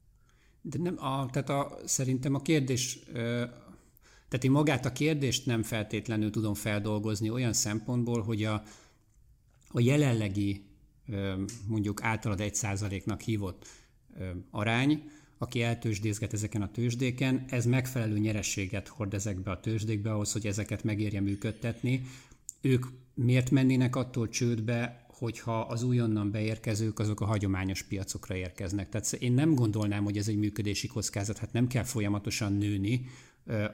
[0.62, 3.00] De nem, a, tehát a, szerintem a kérdés
[4.30, 8.64] tehát én magát a kérdést nem feltétlenül tudom feldolgozni olyan szempontból, hogy a,
[9.68, 10.66] a jelenlegi
[11.68, 13.66] mondjuk általad egy százaléknak hívott
[14.52, 15.04] arány,
[15.38, 20.84] aki eltősdézget ezeken a tőzsdéken, ez megfelelő nyerességet hord ezekbe a tőzsdékbe ahhoz, hogy ezeket
[20.84, 22.02] megérje működtetni.
[22.66, 28.90] Ők miért mennének attól csődbe, hogyha az újonnan beérkezők azok a hagyományos piacokra érkeznek.
[28.90, 33.06] Tehát én nem gondolnám, hogy ez egy működési kockázat, hát nem kell folyamatosan nőni,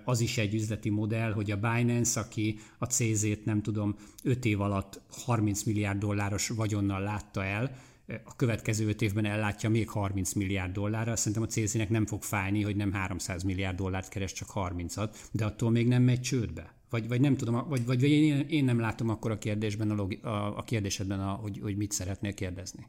[0.06, 4.62] az is egy üzleti modell, hogy a Binance, aki a CZ-t nem tudom 5 év
[4.62, 7.76] alatt 30 milliárd dolláros vagyonnal látta el,
[8.24, 12.64] a következő 5 évben ellátja még 30 milliárd dollárra, szerintem a CZ-nek nem fog fájni,
[12.64, 16.79] hogy nem 300 milliárd dollárt keres, csak 30-at, de attól még nem megy csődbe.
[16.90, 20.20] Vagy, vagy nem tudom, vagy, vagy én, én nem látom akkor a kérdésben, a, logi,
[20.24, 22.88] a, a kérdésedben, a, hogy, hogy mit szeretnél kérdezni.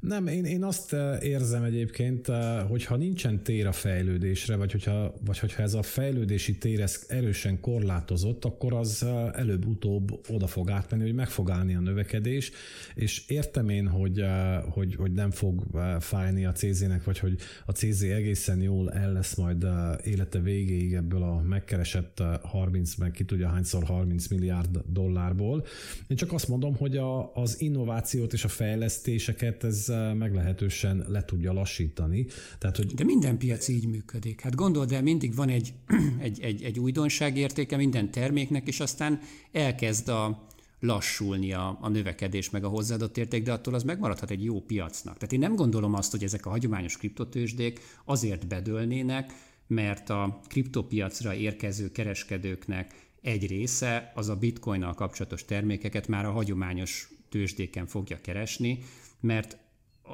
[0.00, 5.14] Nem, én, én azt eh, érzem egyébként, eh, hogyha nincsen tér a fejlődésre, vagy hogyha,
[5.24, 10.70] vagy hogyha ez a fejlődési tér ez erősen korlátozott, akkor az eh, előbb-utóbb oda fog
[10.70, 12.50] átmenni, hogy meg fog állni a növekedés,
[12.94, 14.24] és értem én, hogy,
[14.70, 15.62] hogy, hogy nem fog
[16.00, 19.66] fájni a CZ-nek, vagy hogy a CZ egészen jól el lesz majd
[20.04, 25.64] élete végéig ebből a megkeresett 30, meg ki tudja hányszor 30 milliárd dollárból.
[26.06, 31.52] Én csak azt mondom, hogy a, az innovációt és a fejlesztéseket ez meglehetősen le tudja
[31.52, 32.26] lassítani.
[32.58, 32.94] Tehát, hogy...
[32.94, 34.40] De minden piac így működik.
[34.40, 35.72] Hát gondold el, mindig van egy,
[36.18, 39.20] egy, egy, egy újdonság értéke minden terméknek, és aztán
[39.52, 40.46] elkezd a,
[40.80, 45.14] lassulni a, a növekedés meg a hozzáadott érték, de attól az megmaradhat egy jó piacnak.
[45.14, 49.32] Tehát én nem gondolom azt, hogy ezek a hagyományos kriptotősdék azért bedőlnének,
[49.66, 57.08] mert a kriptopiacra érkező kereskedőknek egy része az a bitcoinnal kapcsolatos termékeket már a hagyományos
[57.28, 58.78] tőzsdéken fogja keresni,
[59.24, 59.56] mert
[60.02, 60.12] a,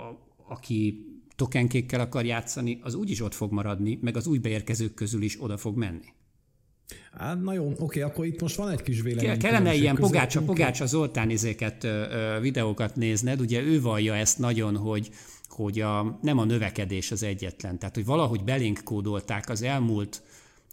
[0.49, 1.05] aki
[1.37, 5.57] tokenkékkel akar játszani, az úgyis ott fog maradni, meg az új beérkezők közül is oda
[5.57, 6.13] fog menni.
[7.13, 9.39] Hát, na jó, oké, akkor itt most van egy kis vélemény.
[9.39, 11.87] Kellene ilyen Pogácsa, Pogácsa Zoltán izéket,
[12.41, 15.11] videókat nézned, ugye ő vallja ezt nagyon, hogy,
[15.49, 17.79] hogy a, nem a növekedés az egyetlen.
[17.79, 20.23] Tehát, hogy valahogy belénk kódolták az elmúlt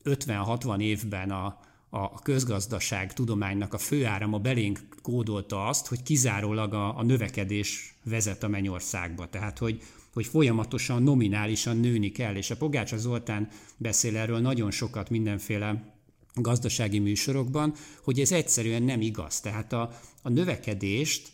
[0.04, 7.04] 50-60 évben a, a közgazdaság tudománynak a főárama belénk kódolta azt, hogy kizárólag a, a
[7.04, 9.30] növekedés vezet a mennyországba.
[9.30, 9.82] Tehát, hogy,
[10.14, 15.96] hogy folyamatosan, nominálisan nőni kell, és a Pogácsa Zoltán beszél erről nagyon sokat mindenféle
[16.34, 17.74] gazdasági műsorokban,
[18.04, 19.40] hogy ez egyszerűen nem igaz.
[19.40, 21.32] Tehát a, a növekedést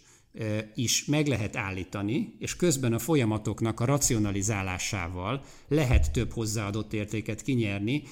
[0.76, 8.04] is meg lehet állítani, és közben a folyamatoknak a racionalizálásával lehet több hozzáadott értéket kinyerni,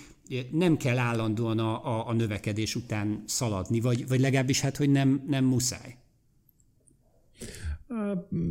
[0.51, 5.23] nem kell állandóan a, a, a növekedés után szaladni, vagy, vagy legalábbis hát, hogy nem,
[5.27, 5.95] nem muszáj.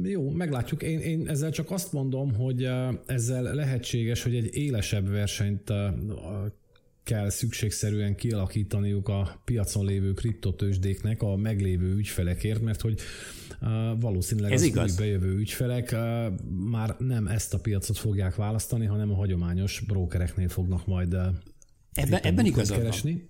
[0.02, 0.82] Jó, meglátjuk.
[0.82, 2.68] Én, én ezzel csak azt mondom, hogy
[3.06, 5.72] ezzel lehetséges, hogy egy élesebb versenyt
[7.02, 13.00] kell szükségszerűen kialakítaniuk a piacon lévő kriptotősdéknek a meglévő ügyfelekért, mert hogy
[14.00, 14.90] valószínűleg Ez az igaz.
[14.90, 15.96] új bejövő ügyfelek
[16.70, 21.16] már nem ezt a piacot fogják választani, hanem a hagyományos brókereknél fognak majd
[21.92, 23.28] Ebben, ebben igazad keresni.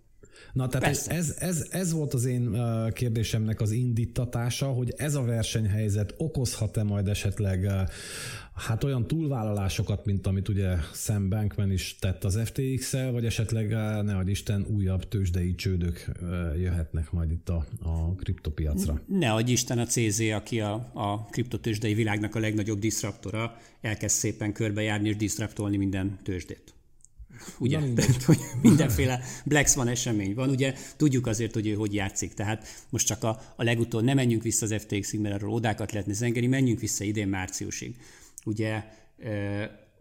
[0.53, 1.11] Na, tehát Persze.
[1.11, 2.57] ez, ez, ez volt az én
[2.93, 7.71] kérdésemnek az indítatása, hogy ez a versenyhelyzet okozhat-e majd esetleg
[8.55, 13.69] hát olyan túlvállalásokat, mint amit ugye Sam Bankman is tett az FTX-el, vagy esetleg
[14.03, 16.05] ne adj Isten újabb tőzsdei csődök
[16.57, 19.01] jöhetnek majd itt a, a kriptopiacra.
[19.07, 24.53] Ne adj Isten a CZ, aki a, a kriptotőzsdei világnak a legnagyobb diszraptora, elkezd szépen
[24.53, 26.75] körbejárni és diszraptolni minden tőzsdét.
[27.59, 27.79] Ugye?
[27.95, 32.35] Tehát, hogy mindenféle Black Swan esemény van, ugye tudjuk azért, hogy ő hogy játszik.
[32.35, 36.13] Tehát most csak a, a legutóbb, nem menjünk vissza az FTX-ig, mert arról odákat lehetne
[36.13, 37.97] zengeni, menjünk vissza idén márciusig.
[38.45, 38.85] Ugye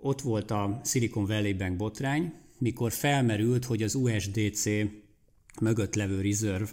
[0.01, 4.65] ott volt a Silicon Valley Bank botrány, mikor felmerült, hogy az USDC
[5.61, 6.69] mögött levő reserve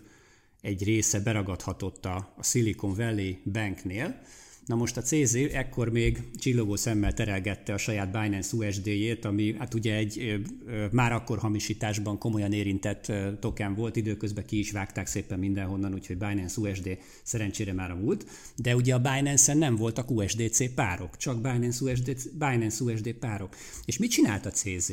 [0.60, 4.20] egy része beragadhatott a Silicon Valley Banknél,
[4.66, 9.74] Na most a CZ ekkor még csillogó szemmel terelgette a saját Binance USD-jét, ami hát
[9.74, 10.44] ugye egy
[10.90, 16.60] már akkor hamisításban komolyan érintett token volt, időközben ki is vágták szépen mindenhonnan, úgyhogy Binance
[16.60, 18.26] USD szerencsére már a múlt,
[18.56, 23.56] de ugye a Binance-en nem voltak USDC párok, csak Binance USD, Binance USD párok.
[23.84, 24.92] És mit csinált a CZ?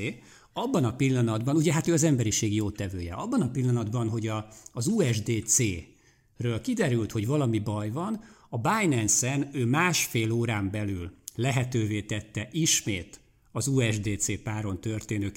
[0.54, 4.48] Abban a pillanatban, ugye hát ő az emberiség jó tevője, abban a pillanatban, hogy a,
[4.72, 8.22] az USDC-ről kiderült, hogy valami baj van,
[8.54, 13.20] a Binance-en ő másfél órán belül lehetővé tette ismét
[13.52, 15.32] az USDC páron történő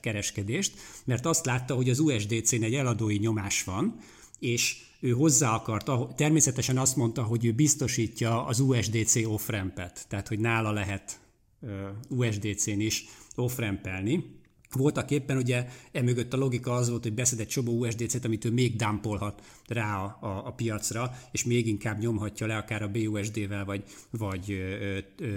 [0.00, 4.00] kereskedést, mert azt látta, hogy az USDC-n egy eladói nyomás van,
[4.38, 10.38] és ő hozzá akart, természetesen azt mondta, hogy ő biztosítja az USDC off-rampet, tehát hogy
[10.38, 11.20] nála lehet
[12.08, 14.24] USDC-n is off-rampelni,
[14.72, 18.50] voltak éppen ugye emögött a logika az volt, hogy beszed egy csomó USDC-t, amit ő
[18.50, 23.64] még dumpolhat rá a, a, a piacra, és még inkább nyomhatja le akár a BUSD-vel
[23.64, 24.60] vagy, vagy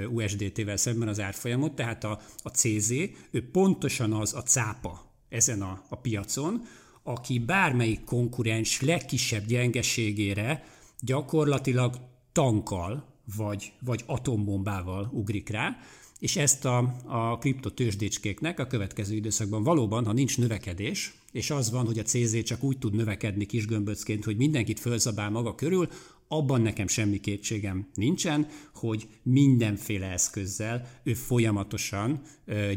[0.10, 2.92] USDT-vel szemben az árfolyamot, tehát a, a CZ,
[3.32, 6.62] ő pontosan az a cápa ezen a, a piacon,
[7.04, 10.64] aki bármelyik konkurens legkisebb gyengeségére
[11.00, 11.96] gyakorlatilag
[12.32, 15.78] tankkal vagy, vagy atombombával ugrik rá,
[16.22, 21.86] és ezt a, a kriptotősdécskéknek a következő időszakban valóban, ha nincs növekedés, és az van,
[21.86, 25.90] hogy a CZ csak úgy tud növekedni kisgömböcként, hogy mindenkit fölzabál maga körül,
[26.28, 32.22] abban nekem semmi kétségem nincsen, hogy mindenféle eszközzel ő folyamatosan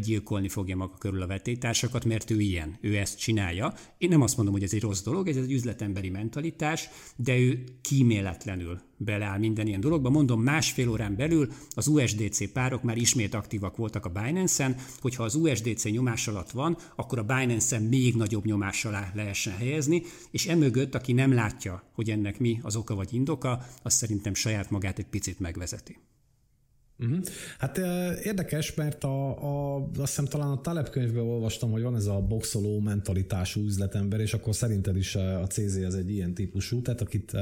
[0.00, 3.74] gyilkolni fogja maga körül a vetétársakat, mert ő ilyen, ő ezt csinálja.
[3.98, 7.64] Én nem azt mondom, hogy ez egy rossz dolog, ez egy üzletemberi mentalitás, de ő
[7.80, 10.10] kíméletlenül beleáll minden ilyen dologba.
[10.10, 15.34] Mondom, másfél órán belül az USDC párok már ismét aktívak voltak a Binance-en, hogyha az
[15.34, 20.94] USDC nyomás alatt van, akkor a Binance-en még nagyobb nyomás alá lehessen helyezni, és emögött,
[20.94, 25.06] aki nem látja, hogy ennek mi az oka vagy indoka, az szerintem saját magát egy
[25.06, 25.96] picit megvezeti.
[26.98, 27.24] Uh-huh.
[27.58, 27.78] Hát
[28.24, 32.80] érdekes, mert a, a, azt hiszem talán a telepkönyvben olvastam, hogy van ez a boxoló
[32.80, 37.32] mentalitású üzletember, és akkor szerinted is a CZ az egy ilyen típusú, tehát akit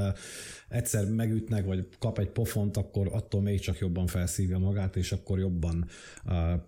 [0.68, 5.38] egyszer megütnek, vagy kap egy pofont, akkor attól még csak jobban felszívja magát, és akkor
[5.38, 5.86] jobban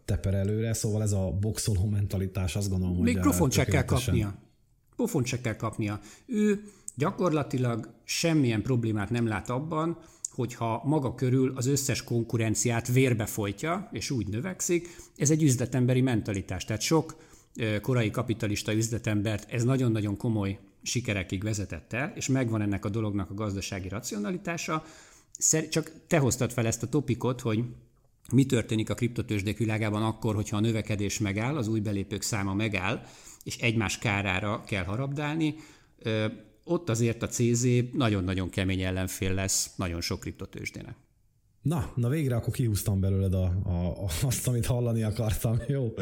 [0.05, 3.05] teper előre, szóval ez a boxoló mentalitás azt gondolom, hogy...
[3.05, 4.43] Még pofont se kell kapnia.
[4.97, 6.01] Pofont se kell kapnia.
[6.27, 6.63] Ő
[6.97, 9.99] gyakorlatilag semmilyen problémát nem lát abban,
[10.35, 16.65] hogyha maga körül az összes konkurenciát vérbe folytja, és úgy növekszik, ez egy üzletemberi mentalitás.
[16.65, 17.17] Tehát sok
[17.81, 23.35] korai kapitalista üzletembert ez nagyon-nagyon komoly sikerekig vezetett el, és megvan ennek a dolognak a
[23.35, 24.85] gazdasági racionalitása.
[25.71, 27.65] Csak te hoztad fel ezt a topikot, hogy
[28.33, 33.07] mi történik a kriptotősdék világában akkor, hogyha a növekedés megáll, az új belépők száma megáll,
[33.45, 35.55] és egymás kárára kell harabdálni
[36.65, 40.97] ott azért a CZ nagyon-nagyon kemény ellenfél lesz nagyon sok kriptotősdének.
[41.65, 45.59] Na, na végre akkor kihúztam belőled a, a, azt, amit hallani akartam.
[45.67, 45.93] Jó.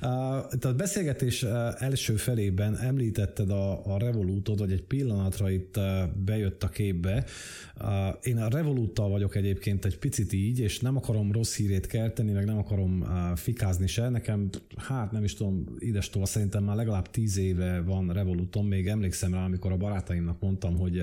[0.00, 1.42] Tehát a beszélgetés
[1.78, 5.80] első felében említetted a, a Revolutot, hogy egy pillanatra itt
[6.24, 7.24] bejött a képbe.
[8.22, 12.44] Én a Revoluttal vagyok egyébként egy picit így, és nem akarom rossz hírét kelteni, meg
[12.44, 14.08] nem akarom fikázni se.
[14.08, 19.34] Nekem, hát nem is tudom, idestól szerintem már legalább tíz éve van Revoluton, még emlékszem
[19.34, 21.02] rá, amikor a barátaimnak mondtam, hogy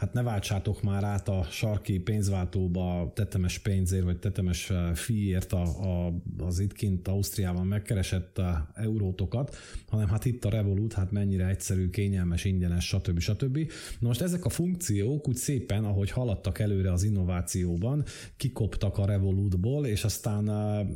[0.00, 5.62] hát ne váltsátok már át a sarki pénzváltóba tetemes pénzért, vagy tetemes eh, fiért a,
[5.62, 9.56] a, az itt kint Ausztriában megkeresett eh, eurótokat,
[9.88, 13.18] hanem hát itt a Revolut, hát mennyire egyszerű, kényelmes, ingyenes, stb.
[13.18, 13.58] stb.
[13.98, 18.04] Na most ezek a funkciók úgy szépen, ahogy haladtak előre az innovációban,
[18.36, 20.86] kikoptak a Revolutból, és aztán eh,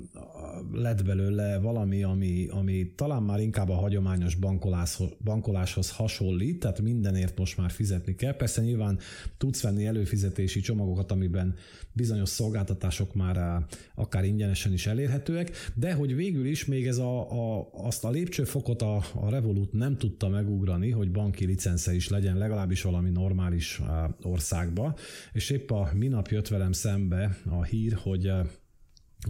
[0.72, 7.38] lett belőle valami, ami, ami talán már inkább a hagyományos bankoláshoz, bankoláshoz hasonlít, tehát mindenért
[7.38, 8.36] most már fizetni kell.
[8.36, 8.98] Persze nyilván nyilván
[9.36, 11.54] tudsz venni előfizetési csomagokat, amiben
[11.92, 13.56] bizonyos szolgáltatások már eh,
[13.94, 18.82] akár ingyenesen is elérhetőek, de hogy végül is még ez a, a, azt a lépcsőfokot
[18.82, 24.04] a, a Revolut nem tudta megugrani, hogy banki licence is legyen legalábbis valami normális eh,
[24.22, 24.96] országba,
[25.32, 28.46] és épp a minap jött velem szembe a hír, hogy eh,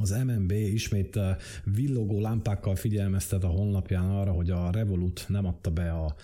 [0.01, 1.19] az MNB ismét
[1.65, 6.15] villogó lámpákkal figyelmeztet a honlapján arra, hogy a Revolut nem adta be a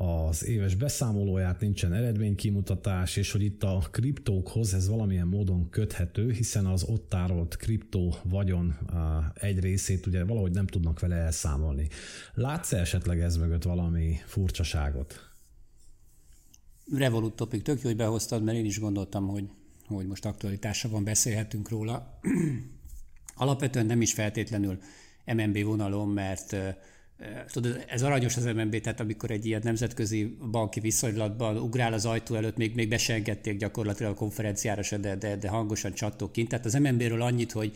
[0.00, 6.66] az éves beszámolóját, nincsen eredménykimutatás, és hogy itt a kriptókhoz ez valamilyen módon köthető, hiszen
[6.66, 8.76] az ott tárolt kriptó vagyon
[9.34, 11.88] egy részét ugye valahogy nem tudnak vele elszámolni.
[12.34, 15.30] Látsz esetleg ez mögött valami furcsaságot?
[16.96, 19.48] Revolut topic, tök jó, hogy behoztad, mert én is gondoltam, hogy,
[19.86, 22.20] hogy most aktualitása van, beszélhetünk róla.
[23.38, 24.78] Alapvetően nem is feltétlenül
[25.24, 26.56] MNB vonalon, mert
[27.52, 32.34] Tudod, ez aranyos az MNB, tehát amikor egy ilyen nemzetközi banki viszonylatban ugrál az ajtó
[32.34, 33.20] előtt, még, még be
[33.58, 36.48] gyakorlatilag a konferenciára se, de, de, de hangosan csattog kint.
[36.48, 37.72] Tehát az MNB-ről annyit, hogy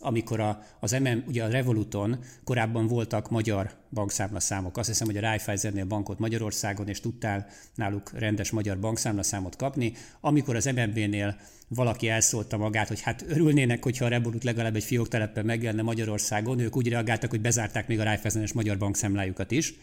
[0.00, 4.76] amikor a, az MM, ugye a Revoluton korábban voltak magyar bankszámlaszámok.
[4.76, 9.92] Azt hiszem, hogy a Raiffeisennél bankot Magyarországon, és tudtál náluk rendes magyar bankszámlaszámot kapni.
[10.20, 11.36] Amikor az MNB-nél
[11.68, 16.76] valaki elszólta magát, hogy hát örülnének, hogyha a Revolut legalább egy fióktelepen megjelenne Magyarországon, ők
[16.76, 19.74] úgy reagáltak, hogy bezárták még a Raiffeisen-es magyar bankszámlájukat is.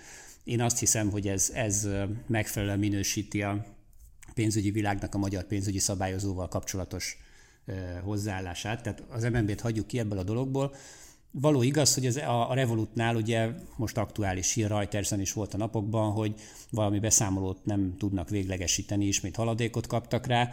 [0.44, 1.88] Én azt hiszem, hogy ez, ez
[2.28, 3.66] megfelelően minősíti a
[4.34, 7.18] pénzügyi világnak a magyar pénzügyi szabályozóval kapcsolatos
[8.04, 8.84] hozzáállását.
[8.84, 10.76] Tehát az MNB-t hagyjuk ki ebből a dologból.
[11.32, 15.58] Való igaz, hogy ez a, a Revolutnál ugye most aktuális hír, Reutersen is volt a
[15.58, 16.34] napokban, hogy
[16.70, 20.52] valami beszámolót nem tudnak véglegesíteni, ismét haladékot kaptak rá.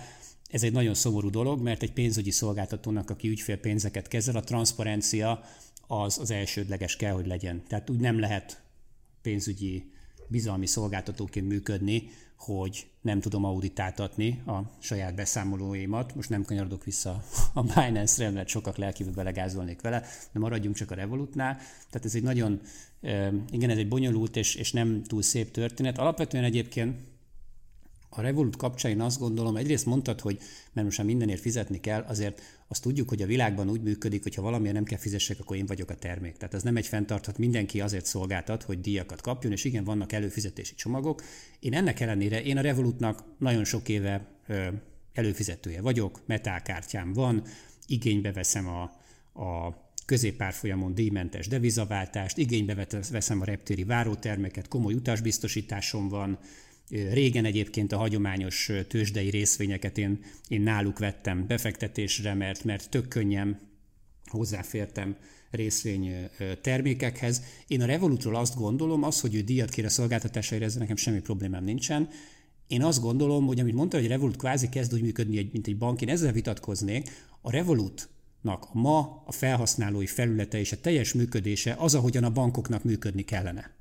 [0.50, 5.42] Ez egy nagyon szomorú dolog, mert egy pénzügyi szolgáltatónak, aki ügyfélpénzeket kezel, a transzparencia
[5.86, 7.62] az az elsődleges kell, hogy legyen.
[7.68, 8.62] Tehát úgy nem lehet
[9.22, 9.92] pénzügyi
[10.28, 16.14] bizalmi szolgáltatóként működni, hogy nem tudom auditáltatni a saját beszámolóimat.
[16.14, 17.22] Most nem kanyarodok vissza
[17.52, 21.56] a Binance-re, mert sokak lelkívül belegázolnék vele, de maradjunk csak a Revolutnál.
[21.90, 22.60] Tehát ez egy nagyon,
[23.50, 25.98] igen, ez egy bonyolult és, és nem túl szép történet.
[25.98, 26.98] Alapvetően egyébként
[28.08, 30.38] a Revolut kapcsán én azt gondolom, egyrészt mondtad, hogy
[30.72, 34.34] mert most már mindenért fizetni kell, azért azt tudjuk, hogy a világban úgy működik, hogy
[34.34, 36.36] ha valamilyen nem kell fizessek, akkor én vagyok a termék.
[36.36, 40.74] Tehát ez nem egy fenntarthat, mindenki azért szolgáltat, hogy díjakat kapjon, és igen, vannak előfizetési
[40.74, 41.22] csomagok.
[41.60, 44.66] Én ennek ellenére, én a Revolutnak nagyon sok éve ö,
[45.12, 47.42] előfizetője vagyok, metálkártyám van,
[47.86, 48.82] igénybe veszem a,
[49.44, 56.38] a középárfolyamon díjmentes devizaváltást, igénybe veszem a reptéri várótermeket, komoly utasbiztosításom van,
[56.90, 63.58] Régen egyébként a hagyományos tőzsdei részvényeket én, én náluk vettem befektetésre, mert, mert tök könnyen
[64.24, 65.16] hozzáfértem
[65.50, 66.14] részvény
[66.60, 67.42] termékekhez.
[67.66, 71.20] Én a Revolutról azt gondolom, az, hogy ő díjat kér a szolgáltatásaira, ezzel nekem semmi
[71.20, 72.08] problémám nincsen.
[72.66, 76.00] Én azt gondolom, hogy amit mondta, hogy Revolut kvázi kezd úgy működni, mint egy bank,
[76.00, 77.10] én ezzel vitatkoznék.
[77.40, 82.84] A Revolutnak a ma a felhasználói felülete és a teljes működése az, ahogyan a bankoknak
[82.84, 83.79] működni kellene.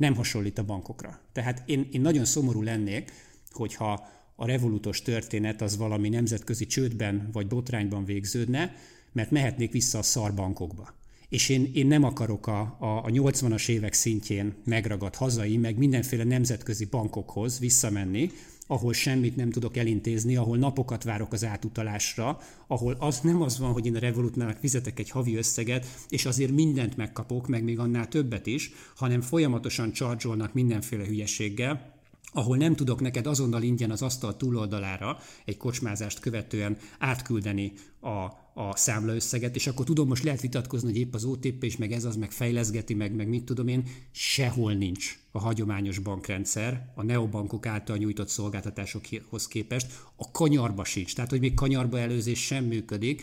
[0.00, 1.20] Nem hasonlít a bankokra.
[1.32, 3.12] Tehát én, én nagyon szomorú lennék,
[3.50, 8.74] hogyha a revolutos történet az valami nemzetközi csődben vagy botrányban végződne,
[9.12, 10.98] mert mehetnék vissza a szarbankokba
[11.30, 16.24] és én, én nem akarok a, a, a 80-as évek szintjén megragadt hazai, meg mindenféle
[16.24, 18.30] nemzetközi bankokhoz visszamenni,
[18.70, 23.72] ahol semmit nem tudok elintézni, ahol napokat várok az átutalásra, ahol az nem az van,
[23.72, 28.08] hogy én a Revolutnának fizetek egy havi összeget, és azért mindent megkapok, meg még annál
[28.08, 31.98] többet is, hanem folyamatosan csarcsolnak mindenféle hülyeséggel,
[32.32, 38.76] ahol nem tudok neked azonnal ingyen az asztal túloldalára egy kocsmázást követően átküldeni a, a
[38.76, 42.16] számlaösszeget, és akkor tudom, most lehet vitatkozni, hogy épp az OTP és meg ez az,
[42.16, 47.96] meg fejleszgeti, meg, meg mit tudom én, sehol nincs a hagyományos bankrendszer, a neobankok által
[47.96, 49.86] nyújtott szolgáltatásokhoz képest,
[50.16, 53.22] a kanyarba sincs, tehát hogy még kanyarba előzés sem működik,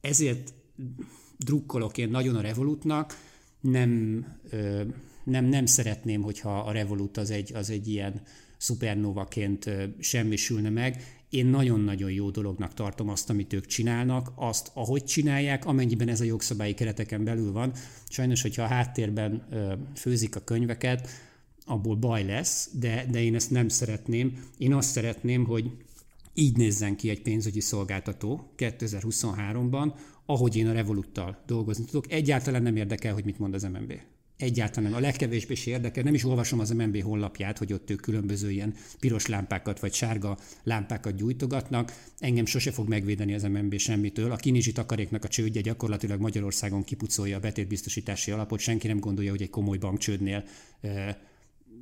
[0.00, 0.54] ezért
[1.36, 3.26] drukkolok én nagyon a Revolutnak,
[3.60, 4.24] nem
[5.28, 8.22] nem, nem szeretném, hogyha a Revolut az egy, az egy ilyen
[8.56, 11.17] szupernovaként semmisülne meg.
[11.30, 16.24] Én nagyon-nagyon jó dolognak tartom azt, amit ők csinálnak, azt, ahogy csinálják, amennyiben ez a
[16.24, 17.72] jogszabályi kereteken belül van.
[18.08, 19.48] Sajnos, hogyha a háttérben
[19.94, 21.08] főzik a könyveket,
[21.64, 24.44] abból baj lesz, de, de én ezt nem szeretném.
[24.58, 25.70] Én azt szeretném, hogy
[26.34, 29.92] így nézzen ki egy pénzügyi szolgáltató 2023-ban,
[30.26, 32.12] ahogy én a Revoluttal dolgozni tudok.
[32.12, 33.92] Egyáltalán nem érdekel, hogy mit mond az MNB
[34.38, 36.02] egyáltalán a legkevésbé is érdekel.
[36.02, 40.38] Nem is olvasom az MNB honlapját, hogy ott ők különböző ilyen piros lámpákat vagy sárga
[40.62, 41.92] lámpákat gyújtogatnak.
[42.18, 44.32] Engem sose fog megvédeni az MNB semmitől.
[44.32, 48.60] A kinizsi takaréknak a csődje gyakorlatilag Magyarországon kipucolja a betétbiztosítási alapot.
[48.60, 50.44] Senki nem gondolja, hogy egy komoly bankcsődnél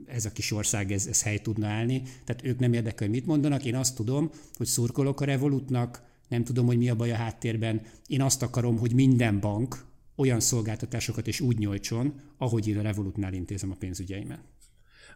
[0.07, 2.03] ez a kis ország ez, ez hely tudna állni.
[2.25, 3.65] Tehát ők nem érdekel, hogy mit mondanak.
[3.65, 7.83] Én azt tudom, hogy szurkolok a Revolutnak, nem tudom, hogy mi a baj a háttérben.
[8.07, 9.86] Én azt akarom, hogy minden bank,
[10.17, 14.41] olyan szolgáltatásokat is úgy nyújtson, ahogy én a Revolutnál intézem a pénzügyeimet.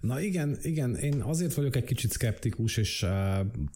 [0.01, 3.11] Na igen, igen, én azért vagyok egy kicsit szkeptikus, és uh,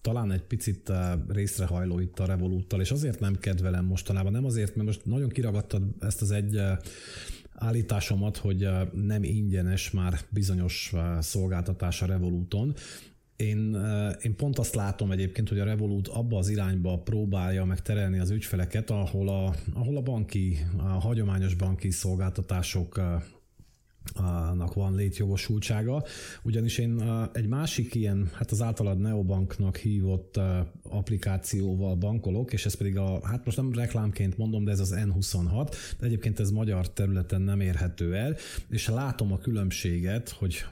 [0.01, 0.97] talán egy picit uh,
[1.29, 5.83] részrehajló itt a Revoluttal, és azért nem kedvelem mostanában, nem azért, mert most nagyon kiragadtad
[6.01, 6.79] ezt az egy uh,
[7.55, 12.75] állításomat, hogy nem ingyenes már bizonyos szolgáltatás a Revoluton,
[13.37, 13.77] én,
[14.23, 18.91] én pont azt látom egyébként, hogy a Revolut abba az irányba próbálja megterelni az ügyfeleket,
[18.91, 23.01] ahol a, ahol a banki, a hagyományos banki szolgáltatások
[24.55, 26.05] nak van létjogosultsága,
[26.43, 27.03] ugyanis én
[27.33, 30.41] egy másik ilyen, hát az általad Neobanknak hívott
[30.83, 35.77] applikációval bankolok, és ez pedig a, hát most nem reklámként mondom, de ez az N26,
[35.99, 38.37] de egyébként ez magyar területen nem érhető el,
[38.69, 40.65] és látom a különbséget, hogy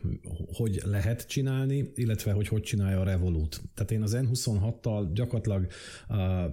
[0.53, 3.63] hogy lehet csinálni, illetve hogy hogy csinálja a Revolut.
[3.75, 5.67] Tehát én az N26-tal gyakorlatilag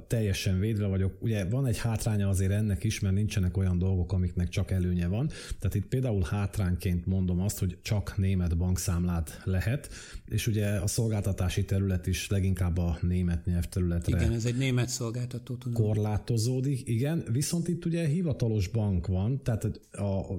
[0.07, 1.21] teljesen védve vagyok.
[1.21, 5.29] Ugye van egy hátránya azért ennek is, mert nincsenek olyan dolgok, amiknek csak előnye van.
[5.59, 6.23] Tehát itt például
[6.69, 9.89] hátrányként mondom azt, hogy csak német bankszámlát lehet,
[10.25, 15.55] és ugye a szolgáltatási terület is leginkább a német nyelvterületre Igen, ez egy német szolgáltató.
[15.55, 15.83] Tudom.
[15.83, 19.65] Korlátozódik, igen, viszont itt ugye hivatalos bank van, tehát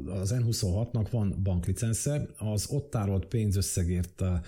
[0.06, 4.40] az N26-nak van banklicence, az ott tárolt pénzösszegért a,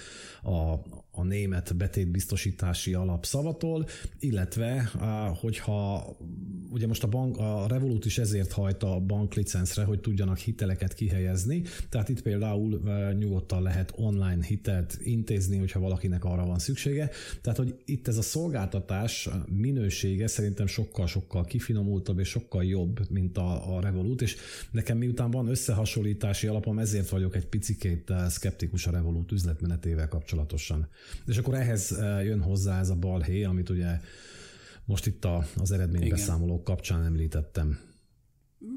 [0.43, 0.83] a,
[1.15, 3.87] a német betétbiztosítási alap szavatol,
[4.19, 4.91] illetve
[5.41, 6.07] hogyha
[6.71, 11.63] ugye most a, bank, a Revolut is ezért hajt a banklicenszre, hogy tudjanak hiteleket kihelyezni,
[11.89, 12.81] tehát itt például
[13.19, 17.11] nyugodtan lehet online hitelt intézni, hogyha valakinek arra van szüksége.
[17.41, 23.77] Tehát, hogy itt ez a szolgáltatás minősége szerintem sokkal-sokkal kifinomultabb és sokkal jobb, mint a,
[23.77, 24.37] a Revolut, és
[24.71, 30.89] nekem miután van összehasonlítási alapom, ezért vagyok egy picikét szkeptikus a Revolut üzletmenetével kapcsolatosan.
[31.27, 34.01] És akkor ehhez jön hozzá ez a balhé, amit ugye
[34.85, 37.79] most itt a, az eredménybeszámolók kapcsán említettem.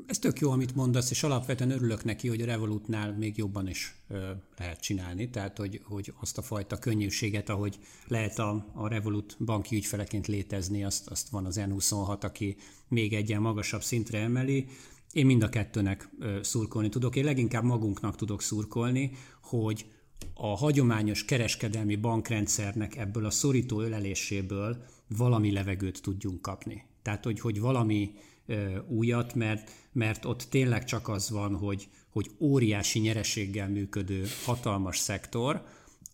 [0.08, 3.96] Ez tök jó, amit mondasz, és alapvetően örülök neki, hogy a Revolutnál még jobban is
[4.08, 9.38] ö, lehet csinálni, tehát hogy, hogy azt a fajta könnyűséget, ahogy lehet a, a Revolut
[9.40, 12.56] banki ügyfeleként létezni, azt, azt van az N26, aki
[12.88, 14.68] még egyen magasabb szintre emeli.
[15.12, 17.16] Én mind a kettőnek ö, szurkolni tudok.
[17.16, 19.12] Én leginkább magunknak tudok szurkolni,
[19.42, 19.86] hogy
[20.34, 24.86] a hagyományos kereskedelmi bankrendszernek ebből a szorító öleléséből
[25.18, 26.86] valami levegőt tudjunk kapni.
[27.02, 28.12] Tehát, hogy, hogy valami
[28.46, 34.98] ö, újat, mert, mert ott tényleg csak az van, hogy, hogy óriási nyereséggel működő hatalmas
[34.98, 35.64] szektor,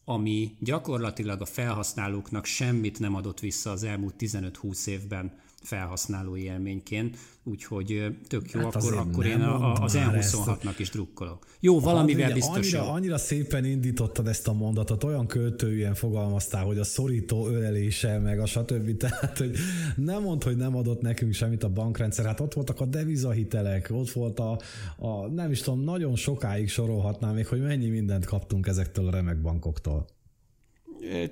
[0.06, 8.16] ami gyakorlatilag a felhasználóknak semmit nem adott vissza az elmúlt 15-20 évben felhasználói élményként, úgyhogy
[8.28, 11.46] tök jó, hát akkor, akkor én a, az E26-nak is drukkolok.
[11.60, 12.92] Jó, valamivel hát, biztos annyira, jó.
[12.92, 18.46] annyira szépen indítottad ezt a mondatot, olyan költően fogalmaztál, hogy a szorító ölelése, meg a
[18.46, 18.98] stb.
[19.02, 19.56] Tehát, hogy
[19.96, 24.12] nem mond, hogy nem adott nekünk semmit a bankrendszer, hát ott voltak a devizahitelek, ott
[24.12, 24.60] volt a,
[24.98, 29.42] a nem is tudom, nagyon sokáig sorolhatnám még, hogy mennyi mindent kaptunk ezektől a remek
[29.42, 30.06] bankoktól.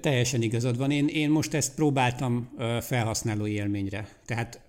[0.02, 0.92] Teljesen igazad van.
[0.92, 2.50] Én, én most ezt próbáltam
[2.82, 4.10] felhasználói élményre.
[4.26, 4.62] Tehát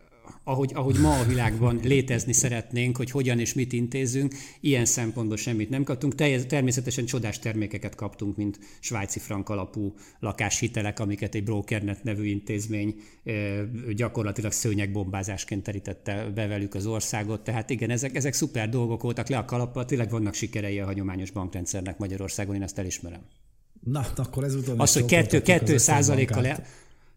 [0.45, 5.71] ahogy, ahogy ma a világban létezni szeretnénk, hogy hogyan és mit intézünk, ilyen szempontból semmit
[5.71, 6.15] nem kaptunk.
[6.47, 12.95] Természetesen csodás termékeket kaptunk, mint svájci frank alapú lakáshitelek, amiket egy Brokernet nevű intézmény
[13.95, 17.45] gyakorlatilag szőnyegbombázásként terítette be velük az országot.
[17.45, 21.31] Tehát igen, ezek, ezek szuper dolgok voltak le a kalappal, tényleg vannak sikerei a hagyományos
[21.31, 23.23] bankrendszernek Magyarországon, én ezt elismerem.
[23.81, 26.67] Na, akkor ezúton Az, hogy 2, 2 százalékkal, e-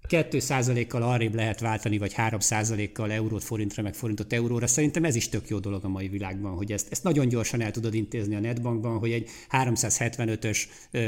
[0.08, 4.68] 2 százalékkal arrébb lehet váltani, vagy 3 százalékkal eurót forintra, meg forintot euróra.
[4.68, 7.72] Szerintem ez is tök jó dolog a mai világban, hogy ezt, ezt nagyon gyorsan el
[7.72, 10.60] tudod intézni a netbankban, hogy egy 375-ös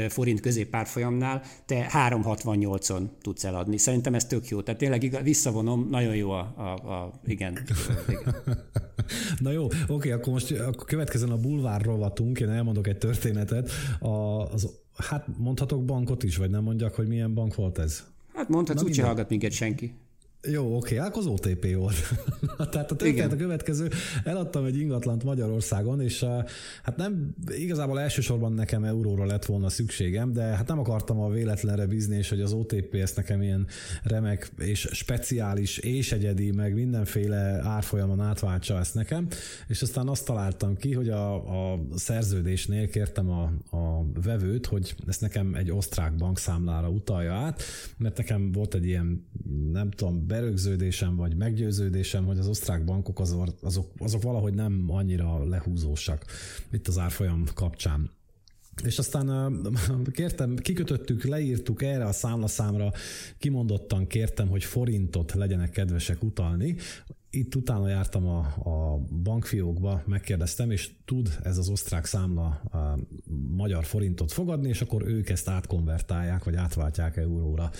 [0.08, 3.78] forint középpárfolyamnál te 368-on tudsz eladni.
[3.78, 4.62] Szerintem ez tök jó.
[4.62, 7.58] Tehát tényleg igaz, visszavonom, nagyon jó a, a, a igen.
[8.08, 8.34] igen.
[9.38, 13.70] Na jó, oké, akkor most akkor következzen a bulvár rovatunk, én elmondok egy történetet.
[13.98, 14.08] A,
[14.52, 18.04] az Hát mondhatok bankot is, vagy nem mondjak, hogy milyen bank volt ez?
[18.34, 19.94] Hát mondhatsz, úgyse hallgat minket senki.
[20.50, 21.94] Jó, oké, akkor az OTP volt.
[22.70, 23.88] Tehát a történet a következő,
[24.24, 26.48] eladtam egy ingatlant Magyarországon, és uh,
[26.82, 31.86] hát nem, igazából elsősorban nekem euróra lett volna szükségem, de hát nem akartam a véletlenre
[31.86, 33.66] bízni, és hogy az OTP ezt nekem ilyen
[34.02, 39.26] remek és speciális és egyedi, meg mindenféle árfolyamon átváltsa ezt nekem,
[39.68, 41.34] és aztán azt találtam ki, hogy a,
[41.72, 43.42] a szerződésnél kértem a,
[43.76, 47.62] a vevőt, hogy ezt nekem egy osztrák bankszámlára utalja át,
[47.96, 49.26] mert nekem volt egy ilyen,
[49.72, 55.44] nem tudom, berögződésem vagy meggyőződésem, hogy az osztrák bankok azok, azok, azok valahogy nem annyira
[55.44, 56.24] lehúzósak
[56.72, 58.10] itt az árfolyam kapcsán.
[58.84, 59.56] És aztán
[60.12, 62.92] kértem, kikötöttük, leírtuk erre a számlaszámra,
[63.38, 66.76] kimondottan kértem, hogy forintot legyenek kedvesek utalni,
[67.36, 72.98] itt utána jártam a, a bankfiókba, megkérdeztem, és tud ez az osztrák számla a
[73.56, 77.70] magyar forintot fogadni, és akkor ők ezt átkonvertálják, vagy átváltják euróra.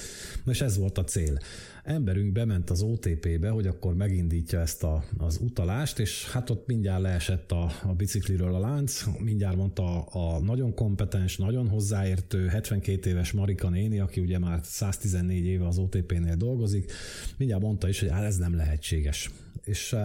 [0.44, 1.38] Na és ez volt a cél.
[1.84, 7.02] Emberünk bement az OTP-be, hogy akkor megindítja ezt a, az utalást, és hát ott mindjárt
[7.02, 13.10] leesett a, a bicikliről a lánc, mindjárt mondta a, a nagyon kompetens, nagyon hozzáértő 72
[13.10, 16.92] éves Marika néni, aki ugye már 114 éve az OTP-nél dolgozik,
[17.36, 19.30] mindjárt mondta is, hogy hát ez nem lehetséges
[19.66, 19.96] és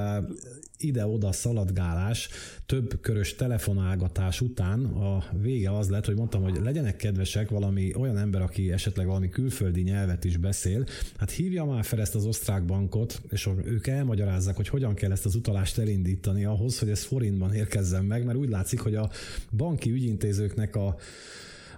[0.78, 2.30] ide-oda szaladgálás,
[2.66, 8.18] több körös telefonálgatás után a vége az lett, hogy mondtam, hogy legyenek kedvesek valami olyan
[8.18, 10.86] ember, aki esetleg valami külföldi nyelvet is beszél,
[11.18, 15.26] hát hívja már fel ezt az osztrák bankot, és ők elmagyarázzák, hogy hogyan kell ezt
[15.26, 19.10] az utalást elindítani ahhoz, hogy ez forintban érkezzen meg, mert úgy látszik, hogy a
[19.52, 20.96] banki ügyintézőknek a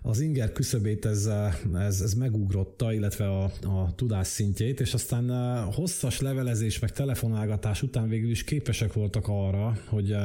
[0.05, 1.29] az inger küszöbét ez,
[1.73, 5.29] ez, ez megugrotta, illetve a, a tudás szintjét, és aztán
[5.63, 10.15] hosszas levelezés meg telefonálgatás után végül is képesek voltak arra, hogy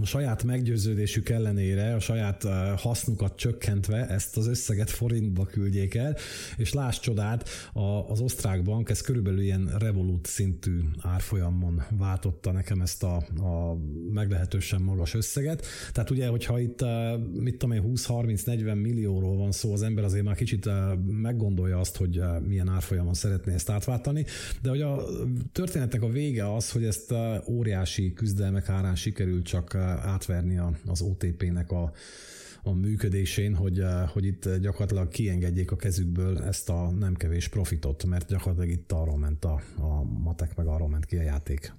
[0.00, 2.42] a saját meggyőződésük ellenére, a saját
[2.76, 6.16] hasznukat csökkentve ezt az összeget forintba küldjék el,
[6.56, 7.48] és láss csodát,
[8.08, 13.76] az osztrák bank ez körülbelül ilyen revolút szintű árfolyamon váltotta nekem ezt a, a
[14.12, 15.66] meglehetősen magas összeget.
[15.92, 16.84] Tehát ugye, hogyha itt
[17.32, 20.68] mit tudom én, 20-30-40 millióról van szó, az ember azért már kicsit
[21.06, 24.24] meggondolja azt, hogy milyen árfolyamon szeretné ezt átváltani,
[24.62, 25.04] de hogy a
[25.52, 27.14] történetnek a vége az, hogy ezt
[27.48, 31.92] óriási küzdelmek árán sikerült csak átverni az OTP-nek a,
[32.62, 38.28] a működésén, hogy, hogy itt gyakorlatilag kiengedjék a kezükből ezt a nem kevés profitot, mert
[38.28, 41.72] gyakorlatilag itt arról ment a, a matek, meg arról ment ki a játék.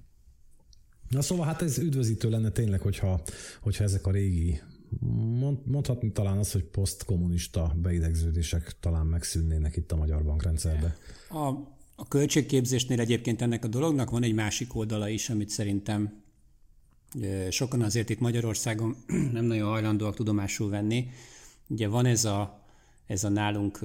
[1.08, 3.22] Na szóval hát ez üdvözítő lenne tényleg, hogyha,
[3.60, 4.60] hogyha ezek a régi
[5.64, 10.96] mondhatni talán az, hogy posztkommunista beidegződések talán megszűnnének itt a magyar bankrendszerbe.
[11.28, 11.48] A,
[11.94, 16.22] a költségképzésnél egyébként ennek a dolognak van egy másik oldala is, amit szerintem
[17.50, 18.96] sokan azért itt Magyarországon
[19.32, 21.08] nem nagyon hajlandóak tudomásul venni.
[21.68, 22.64] Ugye van ez a,
[23.06, 23.80] ez a nálunk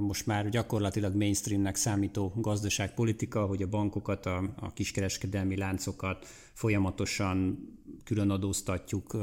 [0.00, 7.58] most már gyakorlatilag mainstreamnek számító gazdaságpolitika, hogy a bankokat, a, a kiskereskedelmi láncokat folyamatosan
[8.04, 9.16] külön adóztatjuk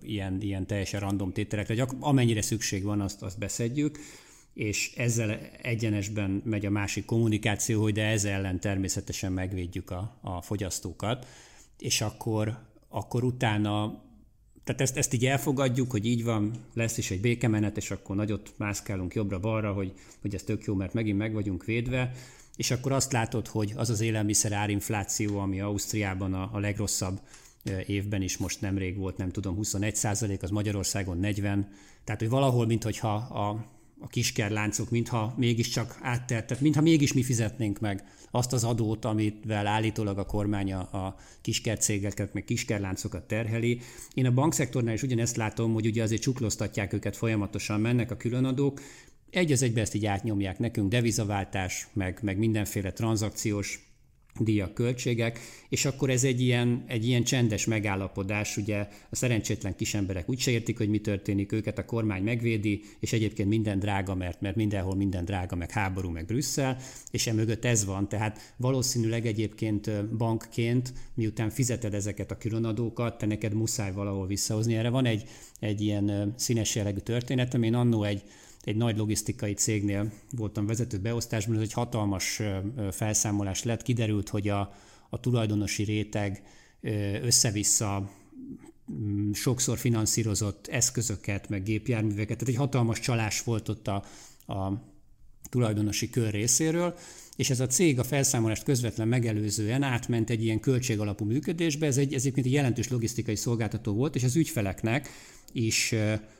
[0.00, 3.98] ilyen, ilyen teljesen random tételekre, gyak, amennyire szükség van, azt, azt beszedjük,
[4.54, 5.30] és ezzel
[5.62, 11.26] egyenesben megy a másik kommunikáció, hogy de ezzel ellen természetesen megvédjük a, a fogyasztókat,
[11.78, 12.58] és akkor,
[12.88, 14.04] akkor utána
[14.64, 18.54] tehát ezt, ezt így elfogadjuk, hogy így van, lesz is egy békemenet, és akkor nagyot
[18.56, 22.12] mászkálunk jobbra-balra, hogy, hogy ez tök jó, mert megint meg vagyunk védve,
[22.56, 27.20] és akkor azt látod, hogy az az élelmiszer árinfláció, ami Ausztriában a, a legrosszabb
[27.86, 31.68] évben is most nemrég volt, nem tudom, 21 százalék, az Magyarországon 40,
[32.04, 33.48] tehát hogy valahol, mintha a,
[34.00, 38.04] a kiskerláncok, mintha mégiscsak áttelt, tehát mintha mégis mi fizetnénk meg
[38.36, 43.80] azt az adót, amivel állítólag a kormány a, a kiskercégeket, meg kiskerláncokat terheli.
[44.14, 48.80] Én a bankszektornál is ugyanezt látom, hogy ugye azért csuklóztatják őket folyamatosan, mennek a különadók,
[49.30, 53.85] egy az egybe ezt így átnyomják nekünk, devizaváltás, meg, meg mindenféle tranzakciós
[54.38, 59.94] díjak, költségek, és akkor ez egy ilyen, egy ilyen csendes megállapodás, ugye a szerencsétlen kis
[59.94, 64.40] emberek úgyse értik, hogy mi történik, őket a kormány megvédi, és egyébként minden drága, mert,
[64.40, 66.78] mert mindenhol minden drága, meg háború, meg Brüsszel,
[67.10, 73.54] és emögött ez van, tehát valószínűleg egyébként bankként, miután fizeted ezeket a különadókat, te neked
[73.54, 74.76] muszáj valahol visszahozni.
[74.76, 75.24] Erre van egy,
[75.60, 78.22] egy ilyen színes jellegű történetem, én annó egy
[78.66, 82.42] egy nagy logisztikai cégnél voltam vezető beosztásban, ez egy hatalmas
[82.90, 84.74] felszámolás lett, kiderült, hogy a,
[85.10, 86.42] a tulajdonosi réteg
[87.22, 88.10] össze-vissza
[88.92, 94.04] mm, sokszor finanszírozott eszközöket, meg gépjárműveket, tehát egy hatalmas csalás volt ott a,
[94.52, 94.72] a
[95.48, 96.94] tulajdonosi kör részéről,
[97.36, 102.14] és ez a cég a felszámolást közvetlen megelőzően átment egy ilyen költségalapú működésbe, ez egy,
[102.14, 105.08] ez egy jelentős logisztikai szolgáltató volt, és az ügyfeleknek
[105.52, 105.94] is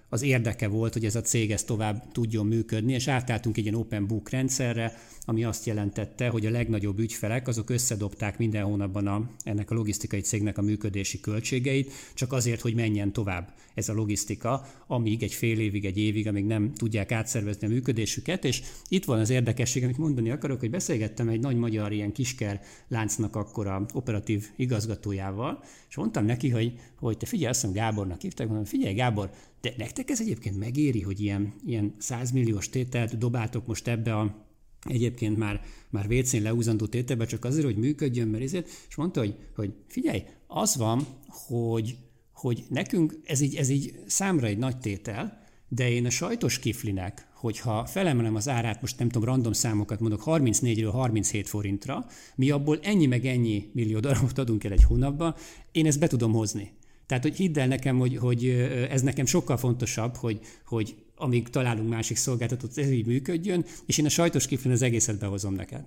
[0.09, 3.79] az érdeke volt, hogy ez a cég ezt tovább tudjon működni, és átálltunk egy ilyen
[3.79, 9.31] open book rendszerre, ami azt jelentette, hogy a legnagyobb ügyfelek azok összedobták minden hónapban a,
[9.43, 14.67] ennek a logisztikai cégnek a működési költségeit, csak azért, hogy menjen tovább ez a logisztika,
[14.87, 19.19] amíg egy fél évig, egy évig, amíg nem tudják átszervezni a működésüket, és itt van
[19.19, 23.87] az érdekesség, amit mondani akarok, hogy beszélgettem egy nagy magyar ilyen kisker láncnak akkor a
[23.93, 28.95] operatív igazgatójával, és mondtam neki, hogy, hogy te figyelj, azt mondom, Gábornak hívták, mondom, figyelj
[28.95, 29.31] Gábor,
[29.61, 34.45] de nektek ez egyébként megéri, hogy ilyen, ilyen 100 milliós tételt dobáltok most ebbe a
[34.89, 39.35] egyébként már, már vécén leúzandó tételbe, csak azért, hogy működjön, mert ezért, és mondta, hogy,
[39.55, 41.97] hogy figyelj, az van, hogy,
[42.33, 47.29] hogy nekünk ez így, ez így számra egy nagy tétel, de én a sajtos kiflinek,
[47.35, 52.79] hogyha felemelem az árát, most nem tudom, random számokat mondok, 34-ről 37 forintra, mi abból
[52.83, 55.35] ennyi meg ennyi millió darabot adunk el egy hónapban,
[55.73, 56.73] én ezt be tudom hozni.
[57.07, 58.49] Tehát, hogy hidd el nekem, hogy, hogy
[58.91, 64.05] ez nekem sokkal fontosabb, hogy, hogy amíg találunk másik szolgáltatót, ez így működjön, és én
[64.05, 65.85] a sajtos kiflin az egészet behozom neked.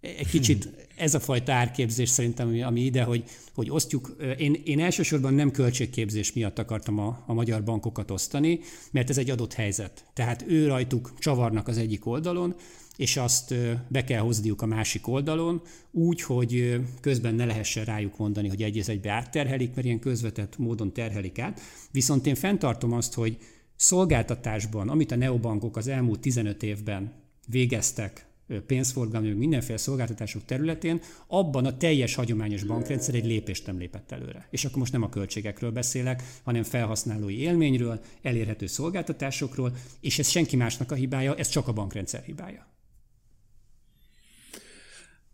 [0.00, 3.24] Egy kicsit ez a fajta árképzés szerintem, ami, ami ide, hogy,
[3.54, 4.16] hogy osztjuk.
[4.38, 9.30] Én, én elsősorban nem költségképzés miatt akartam a, a magyar bankokat osztani, mert ez egy
[9.30, 10.04] adott helyzet.
[10.12, 12.54] Tehát ő rajtuk csavarnak az egyik oldalon,
[12.96, 13.54] és azt
[13.88, 18.84] be kell hozniuk a másik oldalon, úgy, hogy közben ne lehessen rájuk mondani, hogy egy
[18.86, 21.60] egybe átterhelik, mert ilyen közvetett módon terhelik át.
[21.90, 23.36] Viszont én fenntartom azt, hogy
[23.76, 27.12] szolgáltatásban, amit a neobankok az elmúlt 15 évben
[27.46, 28.29] végeztek,
[28.66, 34.46] pénzforgalmi, mindenféle szolgáltatások területén, abban a teljes hagyományos bankrendszer egy lépést nem lépett előre.
[34.50, 40.56] És akkor most nem a költségekről beszélek, hanem felhasználói élményről, elérhető szolgáltatásokról, és ez senki
[40.56, 42.66] másnak a hibája, ez csak a bankrendszer hibája.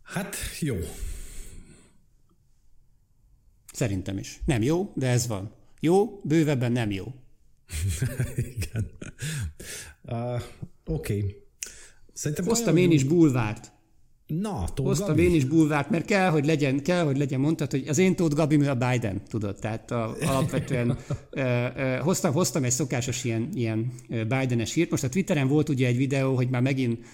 [0.03, 0.75] Hát jó.
[3.73, 4.39] Szerintem is.
[4.45, 5.51] Nem jó, de ez van.
[5.79, 7.13] Jó, bővebben nem jó.
[8.55, 8.91] Igen.
[10.03, 10.41] Uh,
[10.85, 11.17] Oké.
[11.17, 11.46] Okay.
[12.17, 13.71] Szerintem Hoztam én is bulvárt.
[14.27, 15.23] Na, Tóth Hoztam Gabi?
[15.23, 18.35] én is bulvárt, mert kell, hogy legyen, kell, hogy legyen mondtad, hogy az én Tóth
[18.35, 20.97] Gabi, mi a Biden, tudod, tehát a, alapvetően
[21.29, 21.41] ö,
[21.75, 24.89] ö, hoztam, hoztam egy szokásos ilyen, ilyen Bidenes hírt.
[24.89, 27.05] Most a Twitteren volt ugye egy videó, hogy már megint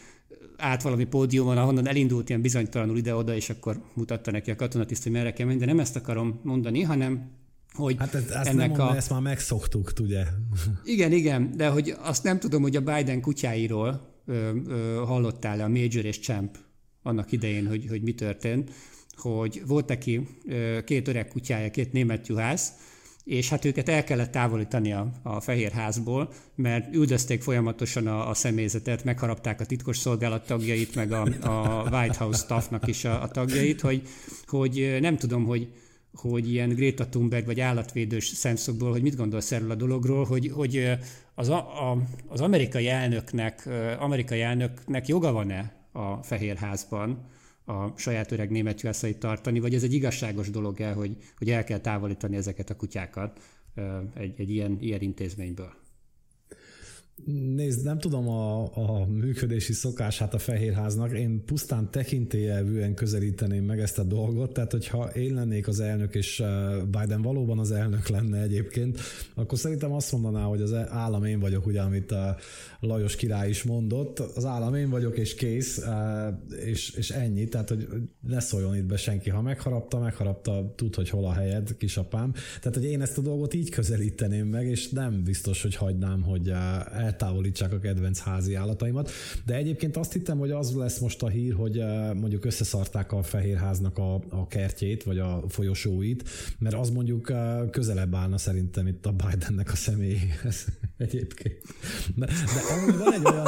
[0.57, 5.11] át valami pódiumon, ahonnan elindult ilyen bizonytalanul ide-oda, és akkor mutatta neki a katonatiszt, hogy
[5.11, 7.31] merre kell menni, de nem ezt akarom mondani, hanem
[7.73, 8.95] hogy hát ez, ezt ennek nem a...
[8.95, 10.23] ezt már megszoktuk, ugye?
[10.83, 14.12] Igen, igen, de hogy azt nem tudom, hogy a Biden kutyáiról
[15.05, 16.57] hallottál-e a Major és Champ
[17.01, 18.71] annak idején, hogy, hogy mi történt,
[19.15, 20.27] hogy volt neki
[20.85, 22.73] két öreg kutyája, két német juhász,
[23.23, 28.33] és hát őket el kellett távolítani a, a fehér házból, mert üldözték folyamatosan a, a
[28.33, 33.27] személyzetet, megharapták a titkos szolgálat tagjait, meg a, a White House staffnak is a, a
[33.27, 34.01] tagjait, hogy,
[34.47, 35.71] hogy nem tudom, hogy,
[36.13, 40.89] hogy ilyen Greta Thunberg vagy állatvédős szemszögből, hogy mit gondolsz erről a dologról, hogy, hogy
[41.35, 41.97] az, a, a,
[42.27, 47.25] az amerikai elnöknek, amerikai elnöknek joga van-e a Fehérházban
[47.65, 51.79] a saját öreg német juhászait tartani, vagy ez egy igazságos dolog-e, hogy, hogy el kell
[51.79, 53.39] távolítani ezeket a kutyákat
[54.13, 55.82] egy, egy ilyen, ilyen intézményből?
[57.55, 63.99] Nézd, nem tudom a, a működési szokását a Fehérháznak, én pusztán tekintélyelvűen közelíteném meg ezt
[63.99, 66.43] a dolgot, tehát hogyha én lennék az elnök, és
[66.91, 68.99] Biden valóban az elnök lenne egyébként,
[69.35, 72.37] akkor szerintem azt mondaná, hogy az állam én vagyok, ugye, amit a
[72.79, 75.81] Lajos király is mondott, az állam én vagyok, és kész,
[76.65, 77.87] és, és ennyi, tehát hogy
[78.27, 82.31] ne szóljon itt be senki, ha megharapta, megharapta, tud, hogy hol a helyed, kisapám.
[82.31, 86.51] Tehát, hogy én ezt a dolgot így közelíteném meg, és nem biztos, hogy hagynám, hogy
[87.03, 89.11] eltávolítsák a kedvenc házi állataimat.
[89.45, 93.23] De egyébként azt hittem, hogy az lesz most a hír, hogy eh, mondjuk összeszarták a
[93.23, 96.29] Fehérháznak a, a kertjét, vagy a folyosóit,
[96.59, 100.65] mert az mondjuk eh, közelebb állna szerintem itt a Bidennek a személyéhez
[100.97, 101.61] egyébként.
[102.15, 103.47] De, de van egy olyan,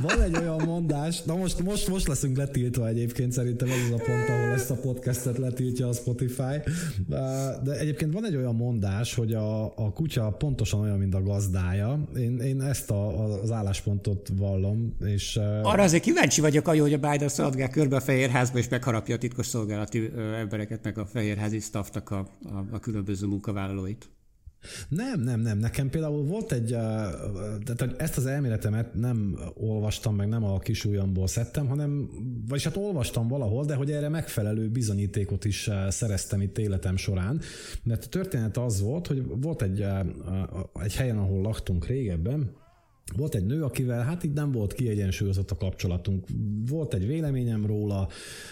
[0.00, 4.04] van egy olyan mondás, na most, most, most leszünk letiltva egyébként, szerintem ez az a
[4.04, 6.56] pont, ahol ezt a podcastet letiltja a Spotify.
[7.62, 12.08] De egyébként van egy olyan mondás, hogy a, a kutya pontosan olyan, mint a gazdája.
[12.16, 14.96] Én, én ezt a, az álláspontot vallom.
[15.04, 19.18] És, Arra azért kíváncsi vagyok, hogy a Biden szaladgál körbe a Fehérházba, és megharapja a
[19.18, 24.08] titkos szolgálati embereket, meg a Fehérházi staffnak a, a, a különböző munkavállalóit.
[24.88, 25.58] Nem, nem, nem.
[25.58, 26.68] Nekem például volt egy,
[27.64, 32.08] tehát ezt az elméletemet nem olvastam, meg nem a kis ujjamból szedtem, hanem,
[32.48, 37.40] vagyis hát olvastam valahol, de hogy erre megfelelő bizonyítékot is szereztem itt életem során,
[37.82, 39.86] mert a történet az volt, hogy volt egy,
[40.82, 42.50] egy helyen, ahol laktunk régebben,
[43.16, 46.26] volt egy nő, akivel hát így nem volt kiegyensúlyozott a kapcsolatunk.
[46.66, 48.08] Volt egy véleményem róla,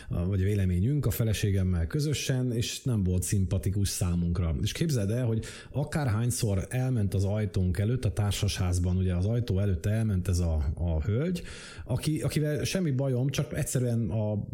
[0.09, 4.55] vagy véleményünk a feleségemmel közösen, és nem volt szimpatikus számunkra.
[4.63, 9.87] És képzeld el, hogy akárhányszor elment az ajtónk előtt, a társasházban, ugye az ajtó előtt
[9.87, 11.43] elment ez a, a hölgy,
[11.85, 14.45] aki, akivel semmi bajom, csak egyszerűen a,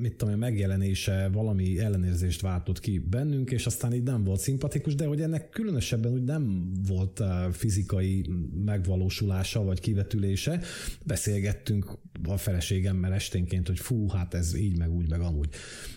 [0.00, 4.94] mit tudom, a megjelenése valami ellenérzést váltott ki bennünk, és aztán így nem volt szimpatikus,
[4.94, 7.22] de hogy ennek különösebben úgy nem volt
[7.52, 8.26] fizikai
[8.64, 10.60] megvalósulás hangzása vagy kivetülése.
[11.06, 15.48] Beszélgettünk a feleségemmel esténként, hogy fú, hát ez így, meg úgy, meg amúgy.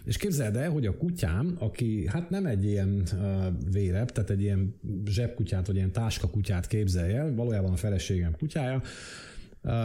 [0.05, 4.41] És képzeld el, hogy a kutyám, aki hát nem egy ilyen uh, vérebb, tehát egy
[4.41, 4.75] ilyen
[5.05, 8.81] zsebkutyát, vagy ilyen táskakutyát képzelje el, valójában a feleségem kutyája,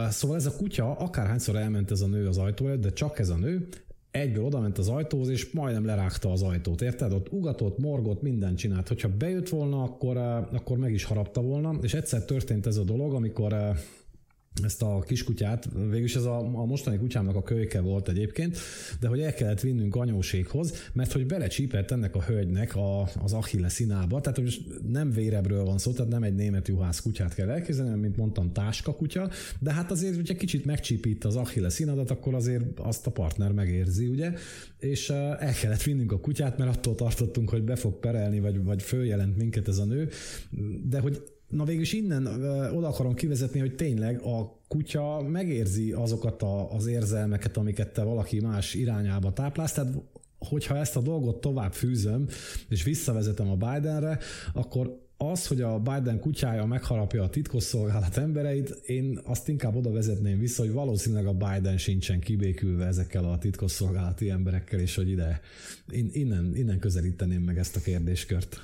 [0.09, 3.35] szóval ez a kutya, akárhányszor elment ez a nő az ajtó de csak ez a
[3.35, 3.67] nő,
[4.17, 7.13] egyből oda ment az ajtóhoz, és majdnem lerágta az ajtót, érted?
[7.13, 8.87] Ott ugatott, morgott, mindent csinált.
[8.87, 10.17] Hogyha bejött volna, akkor,
[10.51, 13.53] akkor meg is harapta volna, és egyszer történt ez a dolog, amikor
[14.63, 18.57] ezt a kiskutyát, végülis ez a, a mostani kutyámnak a kölyke volt egyébként,
[18.99, 23.69] de hogy el kellett vinnünk anyóséghoz, mert hogy belecsípett ennek a hölgynek a, az Achille
[23.69, 27.99] színába, tehát hogy nem vérebről van szó, tehát nem egy német juhász kutyát kell elképzelni,
[27.99, 29.29] mint mondtam, táska kutya,
[29.59, 34.07] de hát azért, hogyha kicsit megcsípít az Achille színadat, akkor azért azt a partner megérzi,
[34.07, 34.33] ugye,
[34.79, 38.81] és el kellett vinnünk a kutyát, mert attól tartottunk, hogy be fog perelni, vagy, vagy
[38.81, 40.09] följelent minket ez a nő,
[40.89, 42.25] de hogy Na végülis innen
[42.73, 48.39] oda akarom kivezetni, hogy tényleg a kutya megérzi azokat a, az érzelmeket, amiket te valaki
[48.39, 49.93] más irányába táplálsz, tehát
[50.39, 52.27] hogyha ezt a dolgot tovább fűzöm,
[52.69, 54.19] és visszavezetem a Bidenre,
[54.53, 60.39] akkor az, hogy a Biden kutyája megharapja a titkosszolgálat embereit, én azt inkább oda vezetném
[60.39, 65.41] vissza, hogy valószínűleg a Biden sincsen kibékülve ezekkel a titkosszolgálati emberekkel, és hogy ide,
[66.11, 68.61] innen, innen közelíteném meg ezt a kérdéskört.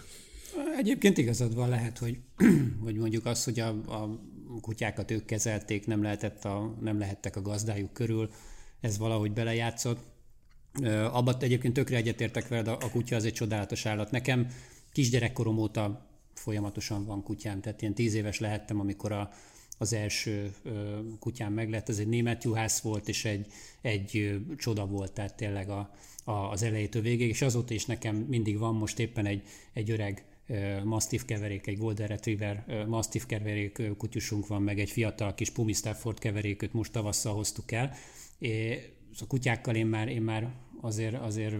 [0.77, 2.17] Egyébként igazad van, lehet, hogy,
[2.83, 4.19] hogy mondjuk az, hogy a, a
[4.61, 8.29] kutyákat ők kezelték, nem, lehetett a, nem lehettek a gazdájuk körül,
[8.81, 10.11] ez valahogy belejátszott.
[11.11, 14.11] Abban egyébként tökre egyetértek veled, a, a kutya az egy csodálatos állat.
[14.11, 14.47] Nekem
[14.91, 19.31] kisgyerekkorom óta folyamatosan van kutyám, tehát ilyen tíz éves lehettem, amikor a,
[19.77, 20.53] az első
[21.19, 23.47] kutyám meglett, ez egy német juhász volt, és egy,
[23.81, 25.91] egy csoda volt, tehát tényleg a,
[26.23, 29.43] a, az elejétől végéig, és azóta is nekem mindig van most éppen egy,
[29.73, 30.25] egy öreg
[30.83, 36.19] Mastiff keverék, egy Golden Retriever Mastiff keverék kutyusunk van, meg egy fiatal kis Pumi Stafford
[36.19, 37.93] keveréköt most tavasszal hoztuk el.
[38.39, 41.55] És a kutyákkal én már, én már azért, azért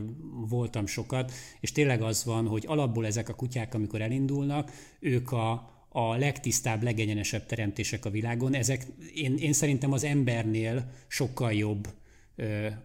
[0.50, 5.52] voltam sokat, és tényleg az van, hogy alapból ezek a kutyák, amikor elindulnak, ők a,
[5.90, 8.54] a legtisztább, legegyenesebb teremtések a világon.
[8.54, 11.88] Ezek én, én szerintem az embernél sokkal jobb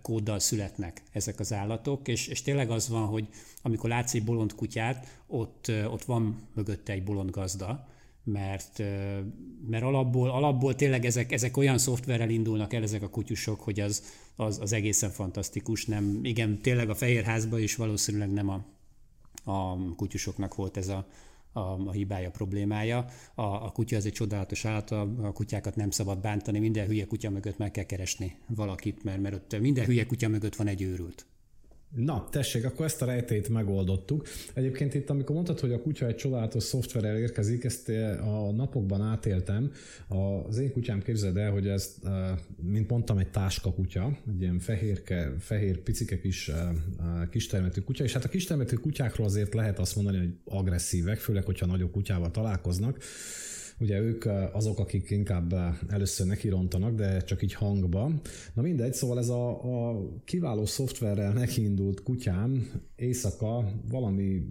[0.03, 3.29] kóddal születnek ezek az állatok, és, és tényleg az van, hogy
[3.63, 7.89] amikor látsz egy bolond kutyát, ott, ott van mögötte egy bolond gazda,
[8.25, 8.79] mert,
[9.69, 14.03] mert alapból, alapból tényleg ezek, ezek olyan szoftverrel indulnak el ezek a kutyusok, hogy az,
[14.37, 15.85] az, az egészen fantasztikus.
[15.87, 18.65] Nem, igen, tényleg a Fehérházban is valószínűleg nem a,
[19.45, 21.07] a kutyusoknak volt ez a,
[21.53, 23.05] a, a hibája, problémája.
[23.35, 27.07] A, a kutya az egy csodálatos állat, a, a kutyákat nem szabad bántani, minden hülye
[27.07, 30.83] kutya mögött meg kell keresni valakit, mert, mert ott minden hülye kutya mögött van egy
[30.83, 31.27] őrült.
[31.95, 34.27] Na, tessék, akkor ezt a rejtét megoldottuk.
[34.55, 39.03] Egyébként itt, amikor mondtad, hogy a kutya egy csodálatos szoftverrel érkezik, ezt eh, a napokban
[39.03, 39.73] átéltem.
[40.47, 42.31] Az én kutyám képzeld el, hogy ez, eh,
[42.63, 46.69] mint mondtam, egy táska kutya, egy ilyen fehérke, fehér, picike kis eh,
[47.31, 51.67] kistermetű kutya, és hát a kistermetű kutyákról azért lehet azt mondani, hogy agresszívek, főleg, hogyha
[51.67, 52.99] nagyobb kutyával találkoznak
[53.81, 55.55] Ugye ők azok, akik inkább
[55.89, 58.21] először nekirontanak, de csak így hangban.
[58.55, 59.49] Na mindegy, szóval ez a,
[59.91, 64.47] a kiváló szoftverrel nekiindult kutyám éjszaka valami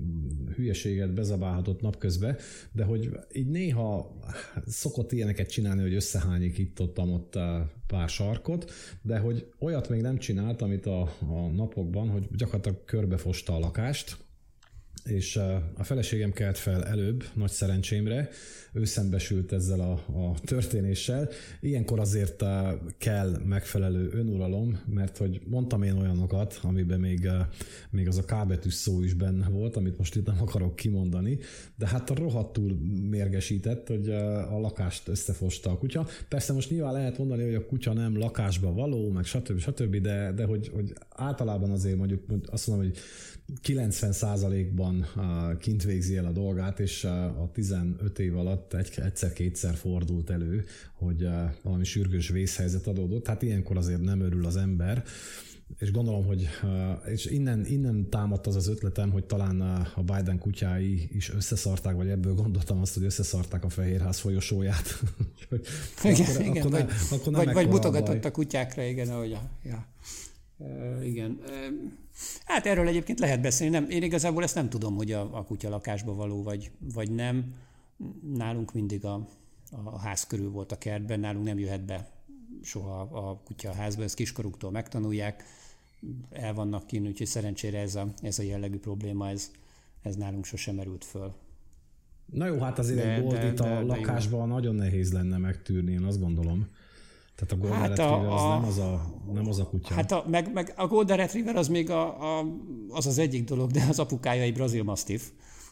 [0.55, 2.36] hülyeséget bezabálhatott napközbe,
[2.71, 4.17] de hogy így néha
[4.65, 7.39] szokott ilyeneket csinálni, hogy összehányik itt ott, ott
[7.88, 8.71] pár sarkot,
[9.01, 14.26] de hogy olyat még nem csinált, amit a, a napokban, hogy gyakorlatilag körbefosta a lakást,
[15.10, 15.36] és
[15.78, 18.30] a feleségem kelt fel előbb, nagy szerencsémre,
[18.74, 21.30] ő szembesült ezzel a, a történéssel.
[21.60, 22.43] Ilyenkor azért
[22.97, 27.30] kell megfelelő önuralom, mert hogy mondtam én olyanokat, amiben még,
[27.89, 31.39] még az a kábetűs szó is benne volt, amit most itt nem akarok kimondani,
[31.76, 32.78] de hát rohadtul
[33.10, 34.10] mérgesített, hogy
[34.49, 36.08] a lakást összefosta a kutya.
[36.28, 39.60] Persze most nyilván lehet mondani, hogy a kutya nem lakásba való, meg stb.
[39.60, 42.97] stb., de, de hogy, hogy általában azért mondjuk azt mondom, hogy
[43.63, 45.05] 90%-ban
[45.59, 51.28] kint végzi el a dolgát, és a 15 év alatt egy, egyszer-kétszer fordult elő, hogy
[51.63, 53.28] valami sürgős vészhelyzet adódott.
[53.28, 55.03] Hát ilyenkor azért nem örül az ember,
[55.80, 56.47] és gondolom, hogy
[57.05, 59.61] és innen, innen támadt az az ötletem, hogy talán
[59.95, 65.03] a Biden kutyái is összeszarták, vagy ebből gondoltam azt, hogy összeszarták a Fehérház folyosóját.
[66.03, 69.09] igen, akkor, igen, akkor vagy, ne, akkor nem vagy, vagy mutogatott a, a kutyákra, igen,
[69.09, 69.86] ahogy a, ja.
[71.03, 71.39] Igen.
[71.45, 71.91] Uh,
[72.45, 73.74] hát erről egyébként lehet beszélni.
[73.74, 77.53] Nem, én igazából ezt nem tudom, hogy a, a kutya lakásba való vagy, vagy nem.
[78.34, 79.28] Nálunk mindig a,
[79.84, 82.16] a ház körül volt a kertben, nálunk nem jöhet be
[82.64, 85.43] soha a kutya a házba, ezt kiskoruktól megtanulják,
[86.32, 89.51] el vannak kint, úgyhogy szerencsére ez a, ez a jellegű probléma, ez,
[90.01, 91.34] ez nálunk sosem merült föl.
[92.26, 96.20] Na jó, hát azért de, egy boldit a lakásban nagyon nehéz lenne megtűrni, én azt
[96.20, 96.68] gondolom.
[97.38, 99.94] Tehát a Golden hát Retriever a, az nem az a, nem az a kutya.
[99.94, 102.46] Hát a, meg, meg a Golden Retriever az még a, a,
[102.90, 105.22] az az egyik dolog, de az apukája egy brazil mastiff,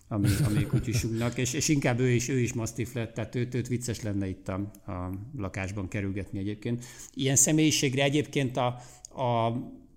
[0.08, 3.68] ami, ami kutyusunknak, és, és inkább ő is, ő is mastiff lett, tehát őt, őt
[3.68, 4.54] vicces lenne itt a,
[4.92, 6.86] a lakásban kerülgetni egyébként.
[7.14, 8.82] Ilyen személyiségre egyébként a,
[9.22, 9.46] a,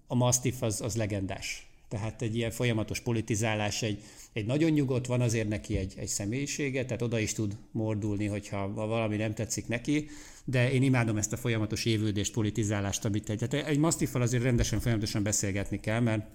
[0.06, 1.70] a mastiff az, az legendás.
[1.88, 4.02] Tehát egy ilyen folyamatos politizálás, egy,
[4.32, 8.72] egy nagyon nyugodt, van azért neki egy, egy személyisége, tehát oda is tud mordulni, hogyha
[8.72, 10.08] valami nem tetszik neki,
[10.44, 14.80] de én imádom ezt a folyamatos évődést, politizálást, amit egy, tehát egy masztiffal azért rendesen,
[14.80, 16.26] folyamatosan beszélgetni kell, mert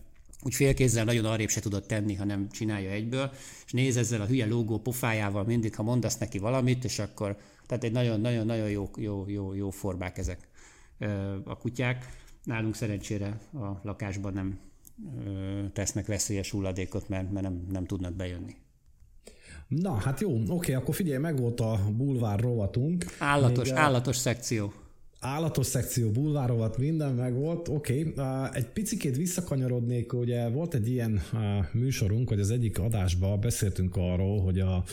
[0.44, 3.32] úgy félkézzel nagyon arrébb se tudod tenni, ha nem csinálja egyből,
[3.66, 7.84] és néz ezzel a hülye logó pofájával mindig, ha mondasz neki valamit, és akkor, tehát
[7.84, 10.48] egy nagyon-nagyon-nagyon jó, jó, jó, jó formák ezek
[11.44, 12.22] a kutyák.
[12.44, 14.60] Nálunk szerencsére a lakásban nem
[15.74, 18.56] tesznek veszélyes hulladékot, mert, mert nem, nem tudnak bejönni.
[19.68, 23.06] Na, hát jó, oké, akkor figyelj, meg volt a bulvár rovatunk.
[23.20, 24.74] Állatos, Még, állatos szekció.
[25.20, 28.08] Állatos szekció, bulvárovat, minden meg volt, oké.
[28.08, 28.50] Okay.
[28.54, 31.22] Egy picikét visszakanyarodnék, ugye volt egy ilyen
[31.72, 34.84] műsorunk, hogy az egyik adásban beszéltünk arról, hogy a,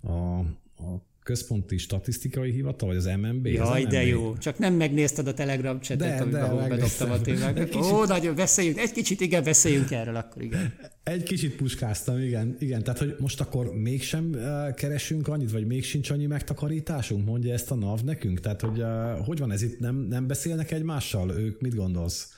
[0.00, 0.38] a,
[0.76, 3.46] a központi statisztikai hivatal, vagy az MNB?
[3.46, 4.08] Jaj, az de MNB.
[4.08, 4.36] jó.
[4.36, 7.68] Csak nem megnézted a Telegram chatet, amiben bedobtam a témákat.
[7.68, 7.92] Kicsit...
[7.92, 10.74] Ó, nagyon beszéljünk, egy kicsit igen, beszéljünk erről akkor, igen.
[11.02, 12.56] Egy kicsit puskáztam, igen.
[12.58, 12.82] igen.
[12.82, 17.70] Tehát, hogy most akkor mégsem uh, keresünk annyit, vagy még sincs annyi megtakarításunk, mondja ezt
[17.70, 18.40] a NAV nekünk?
[18.40, 21.30] Tehát, hogy uh, hogy van ez itt, nem, nem beszélnek egymással?
[21.30, 22.32] Ők mit gondolsz?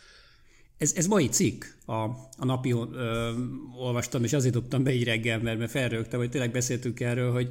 [0.78, 1.93] Ez, ez mai cikk, a,
[2.36, 3.30] a napi ö,
[3.78, 7.51] olvastam, és azért dobtam be így reggel, mert, mert felrögtem, hogy tényleg beszéltünk erről, hogy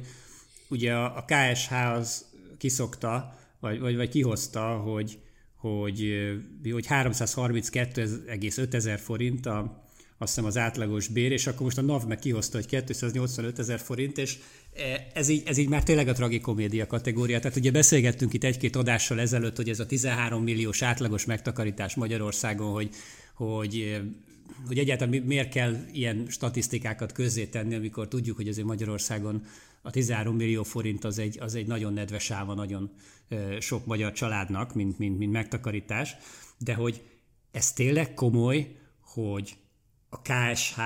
[0.68, 2.24] ugye a, a KSH az
[2.58, 5.18] kiszokta, vagy, vagy, vagy kihozta, hogy,
[5.56, 6.14] hogy,
[6.70, 9.86] hogy 332,5 ezer forint a,
[10.18, 13.78] azt hiszem az átlagos bér, és akkor most a NAV meg kihozta, hogy 285 ezer
[13.78, 14.38] forint, és
[14.76, 17.40] e, ez így, ez így már tényleg a tragikomédia kategória.
[17.40, 22.72] Tehát ugye beszélgettünk itt egy-két adással ezelőtt, hogy ez a 13 milliós átlagos megtakarítás Magyarországon,
[22.72, 22.90] hogy,
[23.34, 24.00] hogy
[24.66, 29.42] hogy egyáltalán miért kell ilyen statisztikákat közzétenni, amikor tudjuk, hogy azért Magyarországon
[29.88, 32.90] a 13 millió forint az egy, az egy nagyon nedves áva nagyon
[33.60, 36.16] sok magyar családnak, mint, mint, mint megtakarítás,
[36.58, 37.02] de hogy
[37.50, 39.56] ez tényleg komoly, hogy
[40.08, 40.80] a KSH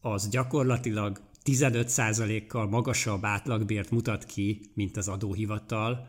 [0.00, 6.08] az gyakorlatilag 15%-kal magasabb átlagbért mutat ki, mint az adóhivatal,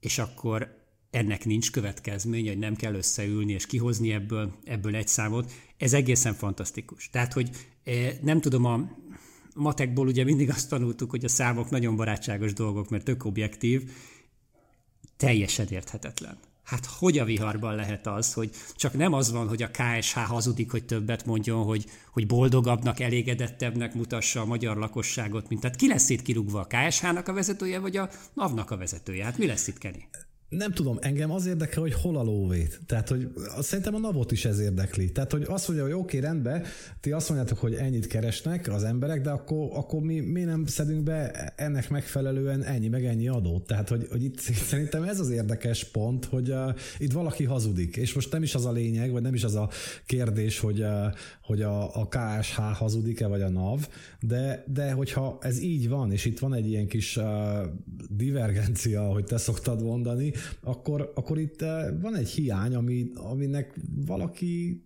[0.00, 0.76] és akkor
[1.10, 5.52] ennek nincs következmény, hogy nem kell összeülni és kihozni ebből, ebből egy számot.
[5.76, 7.10] Ez egészen fantasztikus.
[7.10, 7.50] Tehát, hogy
[8.22, 9.00] nem tudom, a
[9.54, 13.90] matekból ugye mindig azt tanultuk, hogy a számok nagyon barátságos dolgok, mert tök objektív,
[15.16, 16.38] teljesen érthetetlen.
[16.62, 20.70] Hát hogy a viharban lehet az, hogy csak nem az van, hogy a KSH hazudik,
[20.70, 26.08] hogy többet mondjon, hogy, hogy boldogabbnak, elégedettebbnek mutassa a magyar lakosságot, mint tehát ki lesz
[26.08, 29.24] itt kirúgva a KSH-nak a vezetője, vagy a NAV-nak a vezetője?
[29.24, 30.04] Hát mi lesz itt, Kenny?
[30.52, 32.80] Nem tudom, engem az érdekel, hogy hol a lóvét.
[32.86, 33.28] Tehát, hogy
[33.60, 35.12] szerintem a navot is ez érdekli.
[35.12, 36.62] Tehát, hogy azt mondja, hogy oké, okay, rendben,
[37.00, 41.02] ti azt mondjátok, hogy ennyit keresnek az emberek, de akkor, akkor mi, mi nem szedünk
[41.02, 43.66] be ennek megfelelően ennyi, meg ennyi adót.
[43.66, 44.40] Tehát, hogy, hogy itt
[44.70, 47.96] szerintem ez az érdekes pont, hogy uh, itt valaki hazudik.
[47.96, 49.68] És most nem is az a lényeg, vagy nem is az a
[50.06, 50.88] kérdés, hogy, uh,
[51.42, 53.88] hogy a, a KSH hazudik-e, vagy a NAV,
[54.20, 57.24] de, de hogyha ez így van, és itt van egy ilyen kis uh,
[58.08, 60.32] divergencia, hogy te szoktad mondani,
[60.62, 64.82] akkor, akkor itt uh, van egy hiány, ami, aminek valaki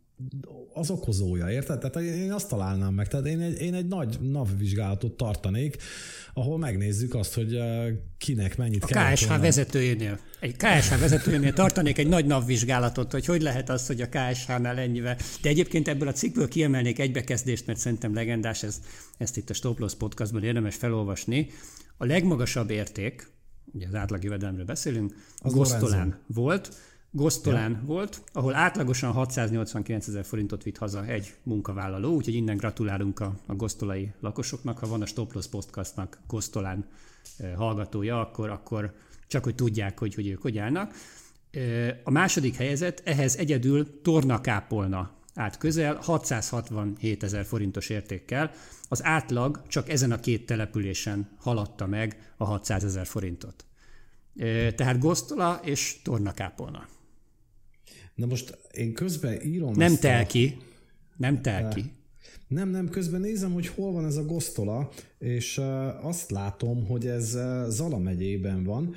[0.72, 1.78] az okozója, érted?
[1.78, 3.08] Tehát én azt találnám meg.
[3.08, 5.76] Tehát én egy, én egy nagy NAV vizsgálatot tartanék,
[6.34, 7.58] ahol megnézzük azt, hogy
[8.18, 9.12] kinek mennyit a kell.
[9.12, 9.42] KSH volna.
[9.42, 10.18] vezetőjénél.
[10.40, 14.78] Egy KSH vezetőjénél tartanék egy nagy NAV vizsgálatot, hogy hogy lehet az, hogy a KSH-nál
[14.78, 15.16] ennyivel.
[15.42, 18.80] De egyébként ebből a cikkből kiemelnék egy bekezdést, mert szerintem legendás, ez,
[19.18, 21.46] ezt itt a Stop Loss podcastban érdemes felolvasni.
[21.96, 23.28] A legmagasabb érték,
[23.72, 26.74] ugye az átlagjövedelemről beszélünk, az Gosztolán volt,
[27.10, 27.82] Gosztolán ja.
[27.84, 33.54] volt, ahol átlagosan 689 ezer forintot vitt haza egy munkavállaló, úgyhogy innen gratulálunk a, a
[33.54, 34.78] gosztolai lakosoknak.
[34.78, 36.86] Ha van a Stop Loss Podcastnak Gosztolán
[37.38, 38.94] e, hallgatója, akkor, akkor
[39.26, 40.94] csak hogy tudják, hogy, hogy ők hogy állnak.
[41.50, 41.60] E,
[42.04, 48.50] a második helyezett ehhez egyedül Tornakápolna át közel 667 ezer forintos értékkel.
[48.88, 53.64] Az átlag csak ezen a két településen haladta meg a 600 ezer forintot.
[54.74, 56.86] Tehát Gosztola és Tornakápolna.
[58.14, 60.26] Na most én közben írom Nem tel a...
[60.26, 60.56] ki.
[61.16, 61.92] Nem tel ki.
[62.48, 65.60] Nem, nem, közben nézem, hogy hol van ez a Gosztola, és
[66.02, 68.94] azt látom, hogy ez Zala megyében van.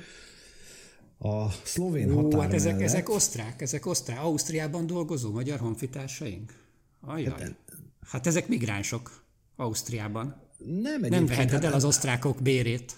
[1.22, 2.88] A szlovén Ó, határ hát ezek, mellett.
[2.88, 4.20] ezek osztrák, ezek osztrák.
[4.20, 6.54] Ausztriában dolgozó magyar honfitársaink?
[7.00, 7.40] Ajaj.
[7.40, 7.54] Hát,
[8.06, 9.24] hát ezek migránsok
[9.56, 10.42] Ausztriában.
[10.58, 12.96] Nem, nem veheted el hát- az osztrákok bérét.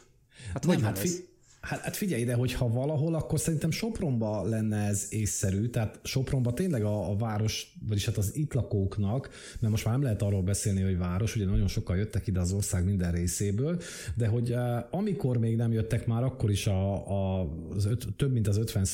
[0.53, 1.23] Hát nem, hogy hát, ez?
[1.63, 6.53] Hát, hát figyelj ide, hogy ha valahol, akkor szerintem Sopronba lenne ez észszerű, tehát Sopronba
[6.53, 10.43] tényleg a, a város, vagyis hát az itt lakóknak, mert most már nem lehet arról
[10.43, 13.81] beszélni, hogy város, ugye nagyon sokan jöttek ide az ország minden részéből,
[14.15, 18.33] de hogy eh, amikor még nem jöttek már, akkor is a, a, az öt, több
[18.33, 18.85] mint az 50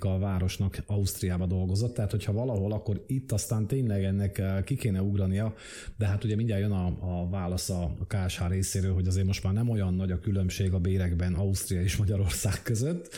[0.00, 4.76] a a városnak Ausztriába dolgozott, tehát hogyha valahol, akkor itt aztán tényleg ennek eh, ki
[4.76, 5.54] kéne ugrania,
[5.96, 9.52] de hát ugye mindjárt jön a, a válasz a KSH részéről, hogy azért most már
[9.52, 13.16] nem olyan nagy a különbség a bérekben Ausztria és Magyarország között.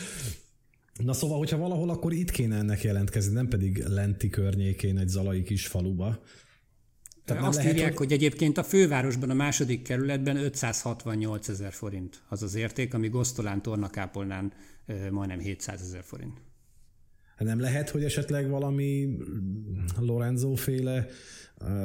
[1.05, 5.43] Na szóval, hogyha valahol, akkor itt kéne ennek jelentkezni, nem pedig lenti környékén egy zalai
[5.43, 6.23] kis faluba.
[7.25, 8.07] Tehát Azt lehet, írják, hogy...
[8.07, 13.63] hogy egyébként a fővárosban a második kerületben 568 ezer forint az az érték, ami Gosztolán,
[13.63, 14.53] Tornakápolnán
[15.11, 16.41] majdnem 700 ezer forint.
[17.39, 19.17] Nem lehet, hogy esetleg valami
[19.99, 21.07] Lorenzo féle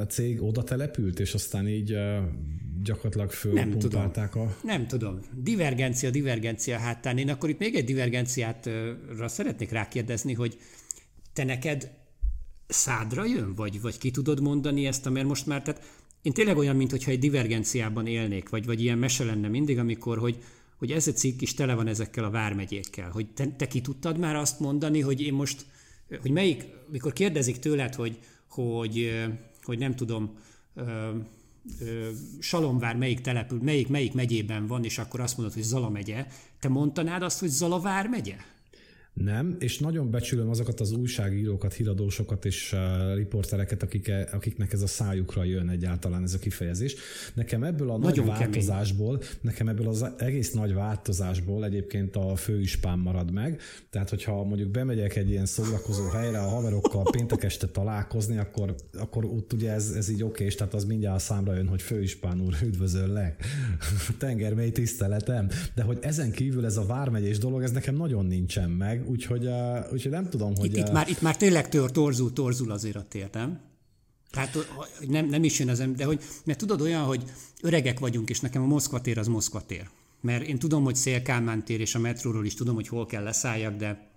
[0.08, 1.98] cég oda települt, és aztán így
[2.82, 4.56] gyakorlatilag fölpumpálták a...
[4.62, 5.20] Nem tudom.
[5.34, 7.18] Divergencia, divergencia hátán.
[7.18, 10.58] Én akkor itt még egy divergenciátra szeretnék rákérdezni, hogy
[11.32, 11.90] te neked
[12.66, 15.82] szádra jön, vagy, vagy ki tudod mondani ezt, mert most már, tehát
[16.22, 20.38] én tényleg olyan, mintha egy divergenciában élnék, vagy, vagy ilyen mese lenne mindig, amikor, hogy,
[20.76, 24.18] hogy ez a cikk is tele van ezekkel a vármegyékkel, hogy te, te ki tudtad
[24.18, 25.66] már azt mondani, hogy én most,
[26.20, 28.18] hogy melyik, mikor kérdezik tőled, hogy,
[28.48, 29.22] hogy,
[29.62, 30.38] hogy nem tudom,
[32.38, 36.26] Salomvár melyik települ, melyik, melyik megyében van, és akkor azt mondod, hogy Zala megye,
[36.60, 38.36] te mondtanád azt, hogy Zalavár megye?
[39.24, 44.86] Nem, és nagyon becsülöm azokat az újságírókat, híradósokat és uh, riportereket, akik, akiknek ez a
[44.86, 46.94] szájukra jön egyáltalán ez a kifejezés.
[47.34, 49.32] Nekem ebből a nagyon nagy változásból, kemény.
[49.40, 53.60] nekem ebből az egész nagy változásból egyébként a főispán marad meg.
[53.90, 59.24] Tehát, hogyha mondjuk bemegyek egy ilyen szórakozó helyre a haverokkal péntek este találkozni, akkor, akkor
[59.24, 62.54] ott ugye ez, ez így oké, és tehát az mindjárt számra jön, hogy főispán úr,
[62.62, 63.44] üdvözöllek.
[64.18, 65.48] Tengermély tiszteletem.
[65.74, 69.92] De hogy ezen kívül ez a vármegyés dolog, ez nekem nagyon nincsen meg, úgyhogy, uh,
[69.92, 70.66] úgyhogy nem tudom, hogy...
[70.66, 73.60] Itt, itt, már, itt már tényleg tör, torzul, torzul azért a tér, nem?
[74.30, 74.56] Tehát
[75.08, 77.24] nem, nem is jön az de hogy, mert tudod olyan, hogy
[77.62, 79.88] öregek vagyunk, és nekem a Moszkva tér az Moszkva tér.
[80.20, 83.76] Mert én tudom, hogy Szélkálmán tér, és a metróról is tudom, hogy hol kell leszálljak,
[83.76, 84.10] de,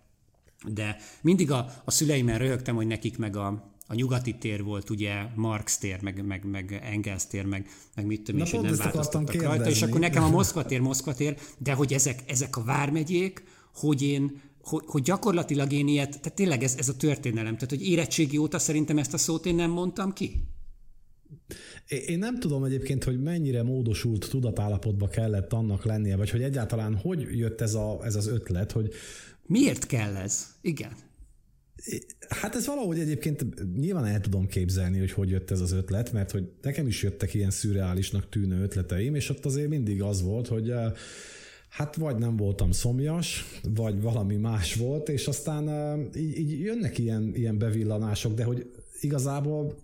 [0.68, 5.26] de mindig a, a szüleimen röhögtem, hogy nekik meg a, a nyugati tér volt, ugye
[5.36, 9.42] Marx tér, meg, meg, meg Engels tér, meg, meg mit tudom, és hogy nem változtattak
[9.42, 13.44] rajta, és akkor nekem a Moszkva tér, Moszkva tér, de hogy ezek, ezek a vármegyék,
[13.74, 17.88] hogy én hogy, hogy gyakorlatilag én ilyet, tehát tényleg ez, ez a történelem, tehát hogy
[17.88, 20.43] érettségi óta szerintem ezt a szót én nem mondtam ki.
[21.88, 27.38] Én nem tudom egyébként, hogy mennyire módosult tudatállapotba kellett annak lennie, vagy hogy egyáltalán hogy
[27.38, 28.93] jött ez, a, ez az ötlet, hogy...
[29.45, 30.47] Miért kell ez?
[30.62, 30.91] Igen.
[32.30, 33.45] Hát ez valahogy egyébként
[33.78, 37.34] nyilván el tudom képzelni, hogy hogy jött ez az ötlet, mert hogy nekem is jöttek
[37.34, 40.91] ilyen szürreálisnak tűnő ötleteim, és ott azért mindig az volt, hogy eh,
[41.70, 45.67] hát vagy nem voltam szomjas, vagy valami más volt, és aztán
[46.15, 49.78] így, így jönnek ilyen, ilyen bevillanások, de hogy igazából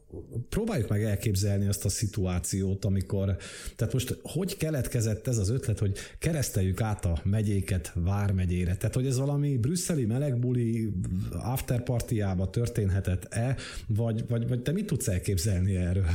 [0.49, 3.37] próbáljuk meg elképzelni azt a szituációt, amikor,
[3.75, 8.75] tehát most hogy keletkezett ez az ötlet, hogy kereszteljük át a megyéket Vármegyére?
[8.75, 10.93] Tehát, hogy ez valami brüsszeli melegbuli
[11.31, 13.55] afterpartiába történhetett-e,
[13.87, 16.09] vagy, vagy, vagy te mit tudsz elképzelni erről?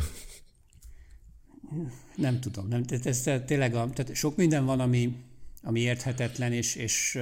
[2.16, 2.68] Nem tudom.
[2.68, 5.14] Nem, tehát ez tényleg a, tehát sok minden van, ami,
[5.62, 7.18] ami érthetetlen, és, és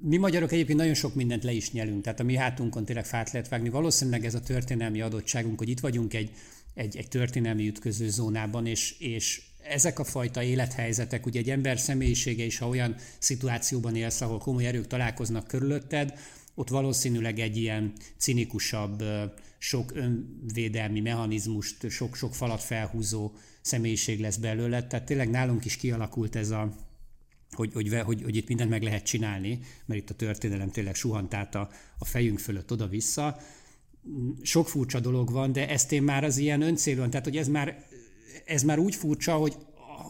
[0.00, 3.30] mi magyarok egyébként nagyon sok mindent le is nyelünk, tehát a mi hátunkon tényleg fát
[3.30, 3.68] lehet vágni.
[3.68, 6.30] Valószínűleg ez a történelmi adottságunk, hogy itt vagyunk egy,
[6.74, 12.44] egy, egy történelmi ütköző zónában, és, és ezek a fajta élethelyzetek, ugye egy ember személyisége
[12.44, 16.18] is, ha olyan szituációban élsz, ahol komoly erők találkoznak körülötted,
[16.54, 19.04] ott valószínűleg egy ilyen cinikusabb,
[19.58, 24.86] sok önvédelmi mechanizmust, sok-sok falat felhúzó személyiség lesz belőle.
[24.86, 26.89] Tehát tényleg nálunk is kialakult ez a,
[27.52, 31.34] hogy, hogy, hogy, hogy itt mindent meg lehet csinálni, mert itt a történelem tényleg suhant
[31.34, 33.40] át a, a fejünk fölött oda-vissza.
[34.42, 37.86] Sok furcsa dolog van, de ezt én már az ilyen öncélúan, tehát hogy ez már,
[38.44, 39.56] ez már úgy furcsa, hogy,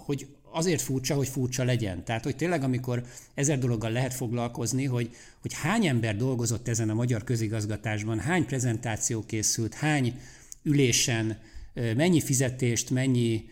[0.04, 2.04] hogy azért furcsa, hogy furcsa legyen.
[2.04, 5.10] Tehát, hogy tényleg, amikor ezer dologgal lehet foglalkozni, hogy,
[5.40, 10.20] hogy hány ember dolgozott ezen a magyar közigazgatásban, hány prezentáció készült, hány
[10.62, 11.38] ülésen,
[11.74, 13.48] mennyi fizetést, mennyi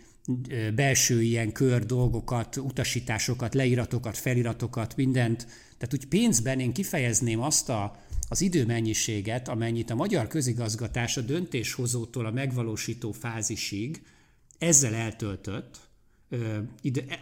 [0.74, 5.46] belső ilyen kör dolgokat, utasításokat, leíratokat, feliratokat, mindent.
[5.78, 7.96] Tehát úgy pénzben én kifejezném azt a,
[8.28, 14.02] az időmennyiséget, amennyit a magyar közigazgatás a döntéshozótól a megvalósító fázisig
[14.58, 15.80] ezzel eltöltött,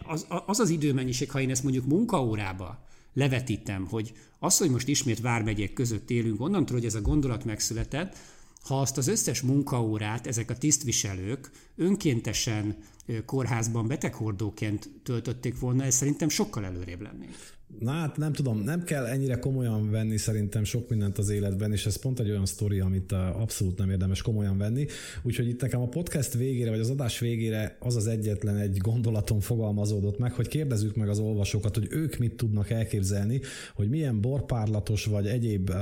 [0.06, 2.84] az, az az időmennyiség, ha én ezt mondjuk munkaórába
[3.14, 8.16] levetítem, hogy az, hogy most ismét vármegyék között élünk, onnantól, hogy ez a gondolat megszületett,
[8.62, 12.76] ha azt az összes munkaórát ezek a tisztviselők önkéntesen
[13.24, 17.34] kórházban beteghordóként töltötték volna, ez szerintem sokkal előrébb lennénk.
[17.78, 21.86] Na hát nem tudom, nem kell ennyire komolyan venni szerintem sok mindent az életben, és
[21.86, 24.86] ez pont egy olyan sztori, amit abszolút nem érdemes komolyan venni.
[25.22, 29.40] Úgyhogy itt nekem a podcast végére, vagy az adás végére az az egyetlen egy gondolatom
[29.40, 33.40] fogalmazódott meg, hogy kérdezzük meg az olvasókat, hogy ők mit tudnak elképzelni,
[33.74, 35.76] hogy milyen borpárlatos vagy egyéb uh,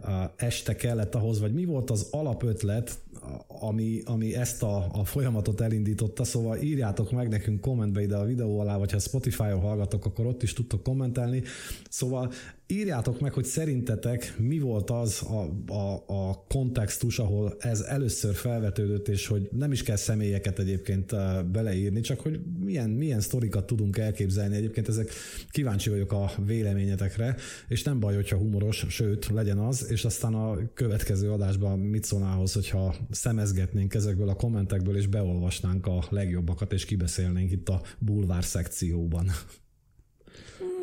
[0.00, 3.00] uh, este kellett ahhoz, vagy mi volt az alapötlet,
[3.46, 8.60] ami, ami ezt a, a folyamatot elindította, szóval írjátok meg nekünk kommentbe ide a videó
[8.60, 11.42] alá, vagy ha Spotify-on hallgatok, akkor ott is tudtok kommentelni.
[11.88, 12.32] Szóval
[12.72, 19.08] írjátok meg, hogy szerintetek mi volt az a, a, a kontextus, ahol ez először felvetődött,
[19.08, 23.98] és hogy nem is kell személyeket egyébként uh, beleírni, csak hogy milyen, milyen sztorikat tudunk
[23.98, 24.56] elképzelni.
[24.56, 25.10] Egyébként ezek
[25.50, 27.36] kíváncsi vagyok a véleményetekre,
[27.68, 32.36] és nem baj, hogyha humoros, sőt, legyen az, és aztán a következő adásban mit szólnál
[32.36, 38.44] ahhoz, hogyha szemezgetnénk ezekből a kommentekből, és beolvasnánk a legjobbakat, és kibeszélnénk itt a bulvár
[38.44, 39.30] szekcióban.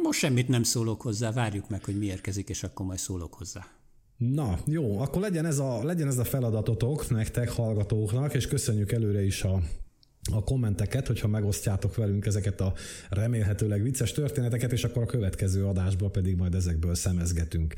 [0.10, 3.68] Most semmit nem szólok hozzá, várjuk meg, hogy mi érkezik, és akkor majd szólok hozzá.
[4.18, 9.24] Na, jó, akkor legyen ez a, legyen ez a feladatotok nektek, hallgatóknak, és köszönjük előre
[9.26, 9.62] is a
[10.32, 12.74] a kommenteket, hogyha megosztjátok velünk ezeket a
[13.10, 17.74] remélhetőleg vicces történeteket, és akkor a következő adásban pedig majd ezekből szemezgetünk.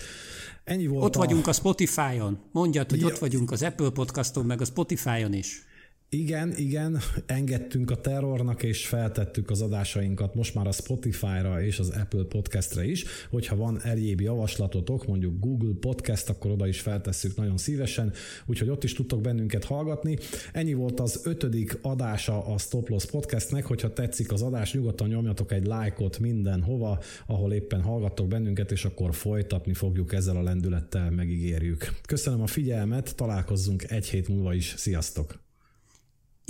[0.64, 1.20] Ennyi volt Ott a...
[1.20, 2.40] vagyunk a Spotify-on.
[2.52, 3.08] Mondjad, hogy ja.
[3.08, 5.66] ott vagyunk az Apple Podcaston, meg a Spotify-on is.
[6.14, 11.90] Igen, igen, engedtünk a terrornak, és feltettük az adásainkat most már a Spotify-ra és az
[11.90, 13.06] Apple Podcast-re is.
[13.30, 18.14] Hogyha van egyéb javaslatotok, mondjuk Google Podcast, akkor oda is feltesszük nagyon szívesen,
[18.46, 20.18] úgyhogy ott is tudtok bennünket hallgatni.
[20.54, 25.52] Ennyi volt az ötödik adása a Stop Loss Podcastnek, hogyha tetszik az adás, nyugodtan nyomjatok
[25.52, 31.92] egy lájkot mindenhova, ahol éppen hallgattok bennünket, és akkor folytatni fogjuk ezzel a lendülettel, megígérjük.
[32.08, 35.50] Köszönöm a figyelmet, találkozzunk egy hét múlva is, sziasztok!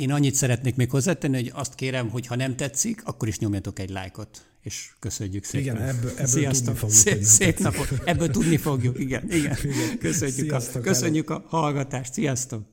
[0.01, 3.79] Én annyit szeretnék még hozzátenni, hogy azt kérem, hogy ha nem tetszik, akkor is nyomjatok
[3.79, 5.75] egy lájkot, és köszönjük szépen.
[5.75, 6.65] Igen, ebből, ebből Sziasztok.
[6.65, 6.97] tudni fogjuk.
[6.97, 7.87] Szép, szép napot.
[8.05, 9.31] Ebből tudni fogjuk, igen.
[9.31, 9.57] igen.
[9.63, 9.97] igen.
[9.99, 12.13] Köszönjük, Sziasztok, a, köszönjük a hallgatást.
[12.13, 12.63] Sziasztok.